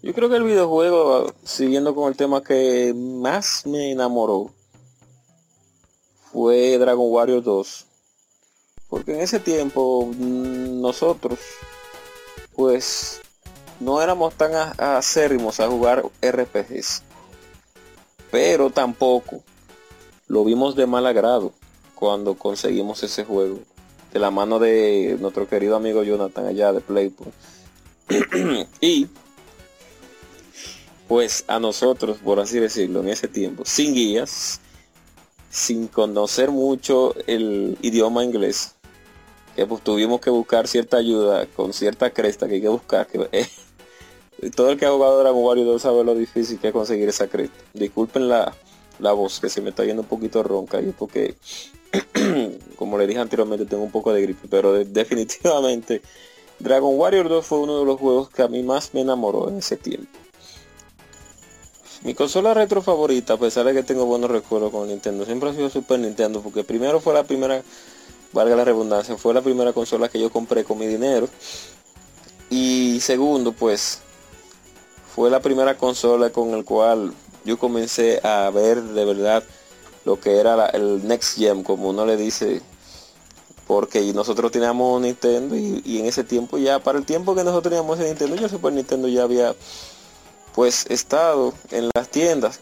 [0.02, 4.51] Yo creo que el videojuego, siguiendo con el tema que más me enamoró,
[6.30, 7.86] fue Dragon Warrior 2.
[8.90, 11.38] Porque en ese tiempo mm, nosotros,
[12.55, 13.22] pues
[13.80, 17.02] no éramos tan acérrimos a jugar RPGs.
[18.30, 19.42] Pero tampoco
[20.26, 21.52] lo vimos de mal agrado
[21.94, 23.60] cuando conseguimos ese juego.
[24.12, 27.34] De la mano de nuestro querido amigo Jonathan allá de Playpoint.
[28.80, 29.09] y
[31.09, 34.60] pues a nosotros, por así decirlo, en ese tiempo, sin guías,
[35.51, 38.74] sin conocer mucho el idioma inglés,
[39.55, 43.48] que pues tuvimos que buscar cierta ayuda con cierta cresta que hay que buscar, que
[44.51, 47.29] todo el que ha jugado Dragon Warrior 2 sabe lo difícil que es conseguir esa
[47.29, 47.57] cresta.
[47.73, 48.55] Disculpen la,
[48.99, 51.37] voz que se me está yendo un poquito ronca y porque,
[52.77, 56.03] como le dije anteriormente, tengo un poco de gripe, pero definitivamente
[56.59, 59.59] Dragon Warrior 2 fue uno de los juegos que a mí más me enamoró en
[59.59, 60.19] ese tiempo.
[62.03, 65.55] Mi consola retro favorita, a pesar de que tengo buenos recuerdos con Nintendo, siempre ha
[65.55, 67.62] sido Super Nintendo, porque primero fue la primera,
[68.33, 71.31] valga la redundancia, fue la primera consola que yo compré con mi dinero.
[72.51, 74.03] Y segundo, pues
[75.15, 77.15] fue la primera consola con el cual
[77.45, 79.45] yo comencé a ver de verdad
[80.05, 82.62] lo que era el Next Gen, como uno le dice,
[83.69, 87.99] porque nosotros teníamos Nintendo y, en ese tiempo ya, para el tiempo que nosotros teníamos
[87.99, 89.55] ese Nintendo, yo Super Nintendo ya había
[90.53, 92.61] pues estado en las tiendas.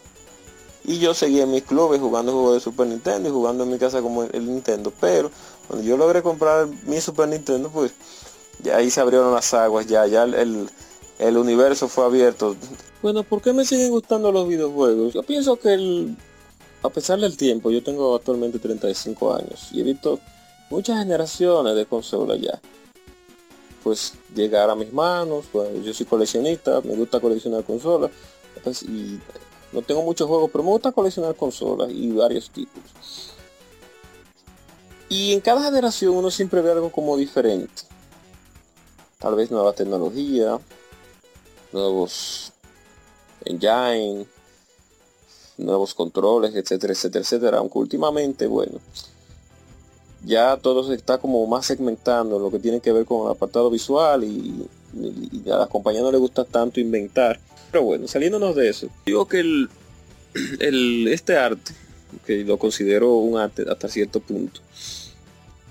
[0.85, 3.79] Y yo seguía en mis clubes jugando juegos de Super Nintendo y jugando en mi
[3.79, 5.31] casa como el Nintendo, pero
[5.69, 7.93] cuando yo logré comprar mi Super Nintendo, pues
[8.62, 10.69] ya ahí se abrieron las aguas, ya, ya el
[11.36, 12.56] universo fue abierto.
[13.02, 15.12] Bueno, ¿por qué me siguen gustando los videojuegos?
[15.14, 16.16] Yo pienso que el,
[16.82, 20.18] a pesar del tiempo, yo tengo actualmente 35 años y he visto
[20.70, 22.60] muchas generaciones de consolas ya.
[23.82, 28.10] Pues llegar a mis manos, pues, yo soy coleccionista, me gusta coleccionar consolas
[28.62, 29.20] pues, y
[29.72, 33.32] no tengo muchos juegos, pero me gusta coleccionar consolas y varios títulos.
[35.09, 37.82] Y en cada generación uno siempre ve algo como diferente.
[39.18, 40.59] Tal vez nueva tecnología,
[41.73, 42.53] nuevos
[43.44, 44.27] engine,
[45.59, 47.59] nuevos controles, etcétera, etcétera, etcétera.
[47.59, 48.78] Aunque últimamente, bueno,
[50.24, 53.70] ya todo se está como más segmentando lo que tiene que ver con el apartado
[53.70, 54.69] visual y,
[55.51, 57.40] a las compañías no les gusta tanto inventar.
[57.70, 59.69] Pero bueno, saliéndonos de eso, digo que el,
[60.61, 61.73] el, este arte,
[62.27, 64.61] que lo considero un arte hasta cierto punto,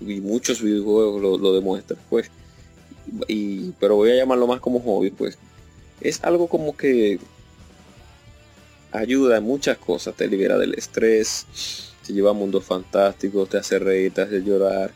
[0.01, 2.31] y muchos videojuegos lo, lo demuestran, pues,
[3.27, 5.37] y, pero voy a llamarlo más como hobby, pues,
[6.01, 7.19] es algo como que
[8.91, 11.45] ayuda en muchas cosas, te libera del estrés,
[12.05, 14.91] te lleva a mundos fantásticos, te hace reír, te hace llorar,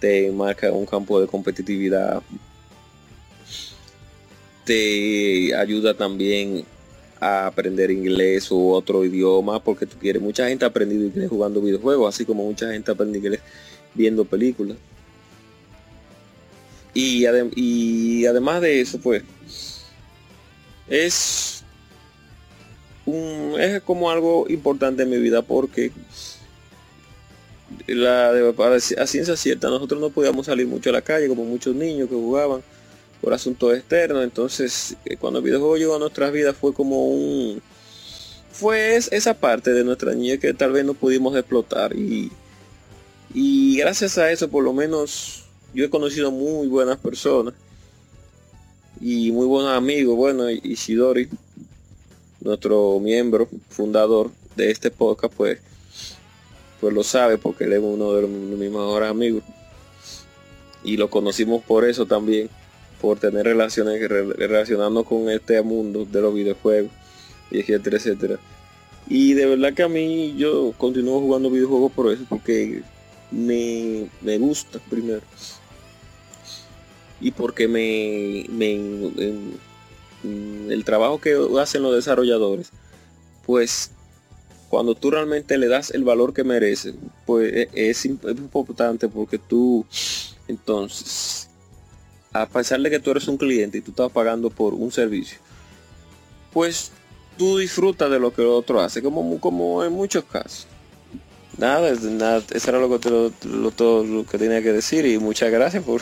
[0.00, 2.22] te marca un campo de competitividad,
[4.64, 6.64] te ayuda también
[7.20, 10.20] a aprender inglés u otro idioma porque tú quieres.
[10.22, 13.40] Mucha gente ha aprendido inglés jugando videojuegos, así como mucha gente aprende inglés
[13.94, 14.76] viendo películas.
[16.92, 17.24] Y,
[17.56, 19.22] y además de eso, pues,
[20.88, 21.62] es,
[23.06, 25.92] un, es como algo importante en mi vida porque
[27.86, 32.08] la, a ciencia cierta nosotros no podíamos salir mucho a la calle como muchos niños
[32.08, 32.62] que jugaban
[33.24, 34.22] por asuntos externos.
[34.22, 37.62] Entonces, eh, cuando el videojuego llegó a nuestras vidas fue como un...
[38.52, 41.96] Fue esa parte de nuestra niñez que tal vez no pudimos explotar.
[41.96, 42.30] Y,
[43.32, 45.44] y gracias a eso, por lo menos,
[45.74, 47.54] yo he conocido muy buenas personas.
[49.06, 50.16] Y muy buenos amigos.
[50.16, 51.28] Bueno, Isidori,
[52.40, 55.58] nuestro miembro, fundador de este podcast, pues,
[56.80, 59.42] pues lo sabe porque él es uno de mis mejores amigos.
[60.84, 62.48] Y lo conocimos por eso también
[62.98, 66.90] por tener relaciones relacionando con este mundo de los videojuegos
[67.50, 68.38] y etcétera etcétera
[69.06, 72.82] y de verdad que a mí yo continúo jugando videojuegos por eso porque
[73.30, 75.20] me, me gusta primero
[77.20, 78.40] y porque me,
[80.72, 82.70] el trabajo que hacen los desarrolladores
[83.46, 83.90] pues
[84.68, 86.94] cuando tú realmente le das el valor que merece
[87.26, 89.86] pues e, es importante porque tú
[90.48, 91.48] entonces
[92.34, 95.38] a pesar de que tú eres un cliente y tú estás pagando por un servicio,
[96.52, 96.90] pues
[97.38, 100.66] tú disfrutas de lo que el otro hace, como, como en muchos casos.
[101.56, 103.08] Nada, nada eso era lo que,
[103.48, 106.00] lo, todo lo que tenía que decir y muchas gracias por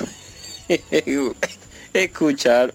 [1.93, 2.75] escuchar.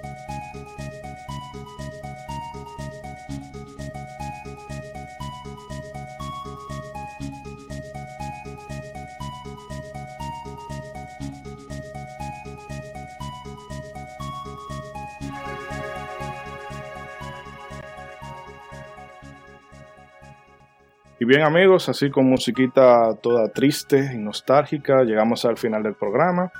[21.21, 26.51] Y bien amigos, así con musiquita toda triste y nostálgica, llegamos al final del programa.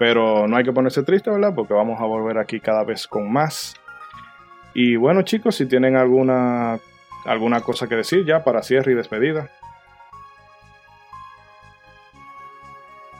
[0.00, 1.52] Pero no hay que ponerse triste, ¿verdad?
[1.54, 3.76] Porque vamos a volver aquí cada vez con más.
[4.74, 6.80] Y bueno chicos, si tienen alguna,
[7.24, 9.48] alguna cosa que decir ya para cierre y despedida.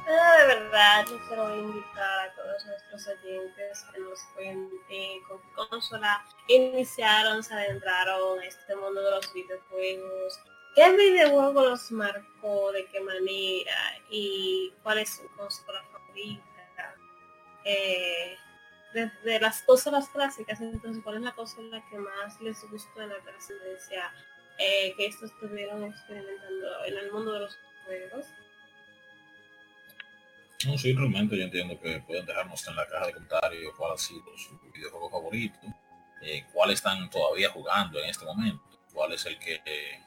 [0.08, 3.57] Ah, de verdad, yo quiero invitar a todos nuestros oyentes
[3.92, 10.40] que nos cuenten con qué consola iniciaron, se adentraron a este mundo de los videojuegos,
[10.74, 13.76] qué videojuego los marcó, de qué manera
[14.10, 16.44] y cuál es su consola favorita.
[17.64, 18.36] Eh,
[18.94, 23.18] desde las consolas clásicas, entonces, ¿cuál es la consola que más les gustó en la
[23.22, 24.10] presidencia
[24.58, 28.26] eh, que estos estuvieron experimentando en el mundo de los juegos?
[30.66, 33.96] No, sí, realmente yo entiendo que pueden dejarnos en la caja de comentarios cuál ha
[33.98, 35.58] sido su videojuego favorito,
[36.20, 40.02] eh, cuál están todavía jugando en este momento, cuál es el que eh,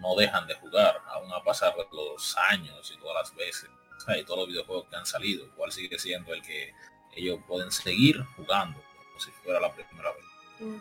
[0.00, 3.68] no dejan de jugar, aún a pasar los años y todas las veces,
[4.16, 6.72] y todos los videojuegos que han salido, cuál sigue siendo el que
[7.16, 10.80] ellos pueden seguir jugando, como si fuera la primera vez.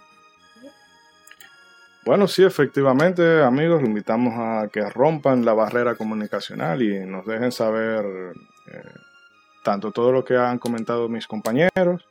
[2.06, 8.34] Bueno, sí, efectivamente, amigos, invitamos a que rompan la barrera comunicacional y nos dejen saber
[9.64, 12.06] tanto todo lo que han comentado mis compañeros,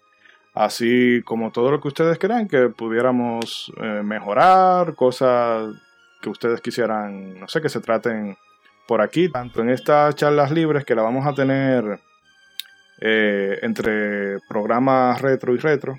[0.55, 5.74] así como todo lo que ustedes crean que pudiéramos eh, mejorar, cosas
[6.20, 8.37] que ustedes quisieran, no sé, que se traten
[8.87, 12.01] por aquí, tanto en estas charlas libres que la vamos a tener
[13.01, 15.97] eh, entre programas retro y retro.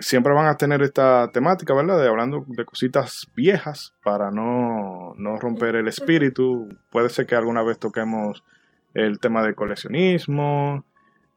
[0.00, 2.00] Siempre van a tener esta temática, ¿verdad?
[2.00, 6.68] De hablando de cositas viejas para no, no romper el espíritu.
[6.90, 8.42] Puede ser que alguna vez toquemos
[8.94, 10.84] el tema de coleccionismo,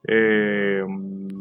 [0.08, 0.82] eh,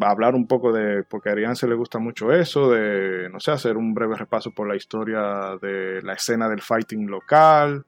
[0.01, 3.53] hablar un poco de, porque a Arián se le gusta mucho eso, de, no sé,
[3.53, 7.87] hacer un breve repaso por la historia de la escena del fighting local.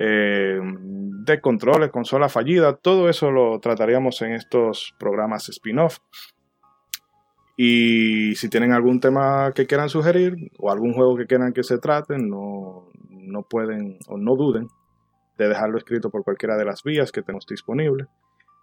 [0.00, 5.98] eh, de controles, consola fallida, todo eso lo trataríamos en estos programas spin-off.
[7.56, 11.78] Y si tienen algún tema que quieran sugerir o algún juego que quieran que se
[11.78, 14.68] trate, no, no pueden o no duden
[15.38, 18.08] de dejarlo escrito por cualquiera de las vías que tenemos disponibles.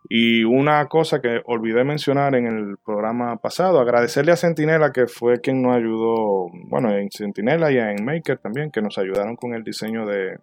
[0.07, 5.41] Y una cosa que olvidé mencionar en el programa pasado, agradecerle a Sentinela que fue
[5.41, 9.63] quien nos ayudó, bueno, en Sentinela y en Maker también, que nos ayudaron con el
[9.63, 10.37] diseño de,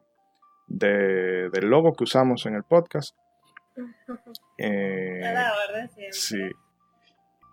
[0.66, 3.16] del logo que usamos en el podcast.
[4.58, 5.20] Eh,
[6.12, 6.38] sí.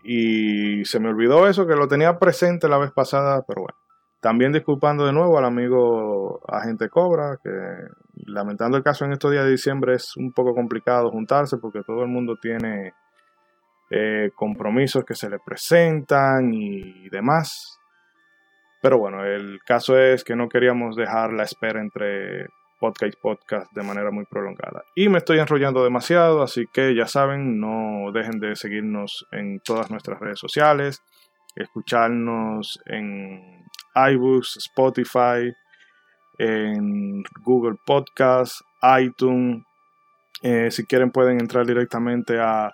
[0.03, 3.77] Y se me olvidó eso, que lo tenía presente la vez pasada, pero bueno.
[4.22, 7.49] También disculpando de nuevo al amigo Agente Cobra, que
[8.26, 12.04] lamentando el caso en estos días de diciembre es un poco complicado juntarse porque todo
[12.04, 12.94] el mundo tiene
[13.90, 17.80] eh, compromisos que se le presentan y demás.
[18.82, 22.48] Pero bueno, el caso es que no queríamos dejar la espera entre
[22.80, 24.84] podcast podcast de manera muy prolongada.
[24.96, 29.91] Y me estoy enrollando demasiado, así que ya saben, no dejen de seguirnos en todas
[29.91, 31.04] nuestras redes sociales,
[31.56, 33.66] escucharnos en
[33.96, 35.52] iBooks, Spotify,
[36.40, 38.61] en Google Podcast,
[38.99, 39.64] iTunes.
[40.41, 42.72] Eh, si quieren pueden entrar directamente a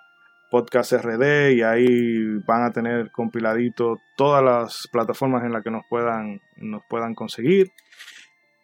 [0.50, 5.84] Podcast RD y ahí van a tener compiladito todas las plataformas en las que nos
[5.90, 7.72] puedan, nos puedan conseguir.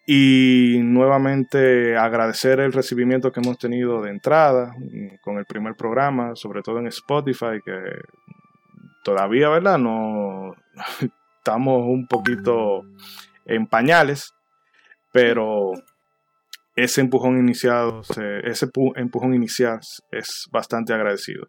[0.07, 6.35] Y nuevamente agradecer el recibimiento que hemos tenido de entrada mm, con el primer programa,
[6.37, 7.81] sobre todo en Spotify, que
[9.03, 9.79] todavía, ¿verdad?
[9.79, 10.55] No
[11.39, 12.85] estamos un poquito
[13.45, 14.35] en pañales,
[15.13, 15.73] pero
[16.75, 18.01] ese empujón iniciado,
[18.45, 19.81] ese empujón inicial
[20.11, 21.49] es bastante agradecido.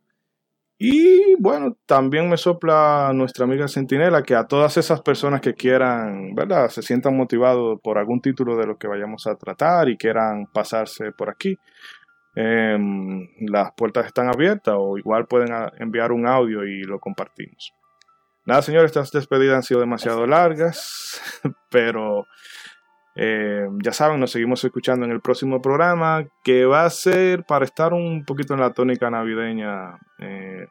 [0.78, 6.36] Y bueno, también me sopla nuestra amiga Centinela que a todas esas personas que quieran,
[6.36, 6.68] ¿verdad?
[6.70, 11.14] Se sientan motivados por algún título de lo que vayamos a tratar y quieran pasarse
[11.14, 11.58] por aquí.
[12.36, 17.74] Em, las puertas están abiertas o igual pueden enviar un audio y lo compartimos.
[18.46, 21.22] Nada, señores, estas despedidas han sido demasiado largas,
[21.70, 22.26] pero
[23.16, 27.66] eh, ya saben, nos seguimos escuchando en el próximo programa, que va a ser para
[27.66, 30.68] estar un poquito en la tónica navideña, eh,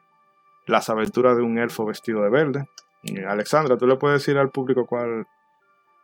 [0.67, 2.67] las aventuras de un elfo vestido de verde.
[3.27, 5.27] Alexandra, ¿tú le puedes decir al público cuál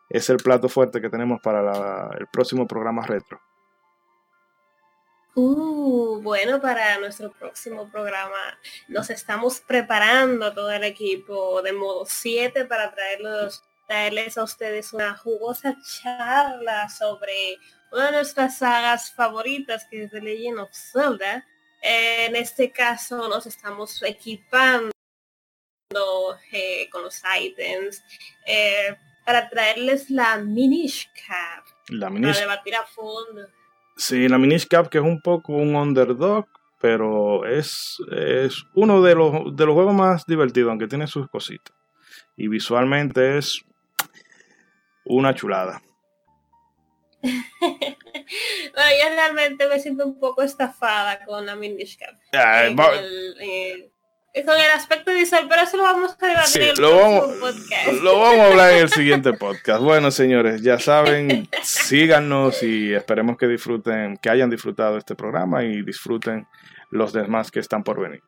[0.10, 3.40] es el plato fuerte que tenemos para el próximo programa retro?
[5.36, 12.66] Uh, bueno, para nuestro próximo programa nos estamos preparando todo el equipo de modo 7
[12.66, 17.58] para traerlos traerles a ustedes una jugosa charla sobre
[17.92, 21.44] una de nuestras sagas favoritas que es The Legend of Zelda.
[21.82, 24.92] En este caso nos estamos equipando
[26.52, 28.04] eh, con los items
[28.46, 28.96] eh,
[29.26, 31.66] para traerles la Minish Cap.
[31.88, 32.34] La Minish...
[32.34, 33.48] Para debatir a fondo.
[33.98, 36.46] Sí, la Minish Cap que es un poco un underdog,
[36.80, 41.76] pero es, es uno de los, de los juegos más divertidos, aunque tiene sus cositas.
[42.38, 43.66] Y visualmente es
[45.10, 45.82] una chulada.
[47.22, 52.16] bueno, yo realmente me siento un poco estafada con la Minish Cap.
[52.32, 53.92] Eh, con, el,
[54.46, 57.92] con, el, aspecto visual, pero eso lo vamos a debatir en el lo vamos, podcast.
[58.02, 59.82] Lo vamos a hablar en el siguiente podcast.
[59.82, 65.82] Bueno, señores, ya saben, síganos y esperemos que disfruten, que hayan disfrutado este programa y
[65.82, 66.48] disfruten
[66.92, 68.22] los demás que están por venir.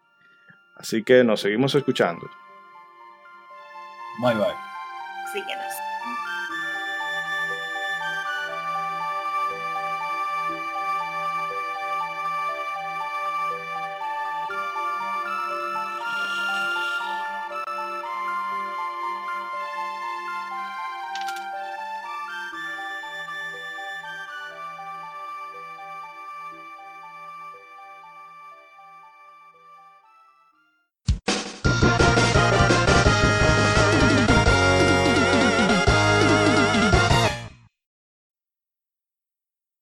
[0.76, 2.28] Así que nos seguimos escuchando.
[4.20, 4.72] Bye bye.
[5.32, 5.91] Síguenos.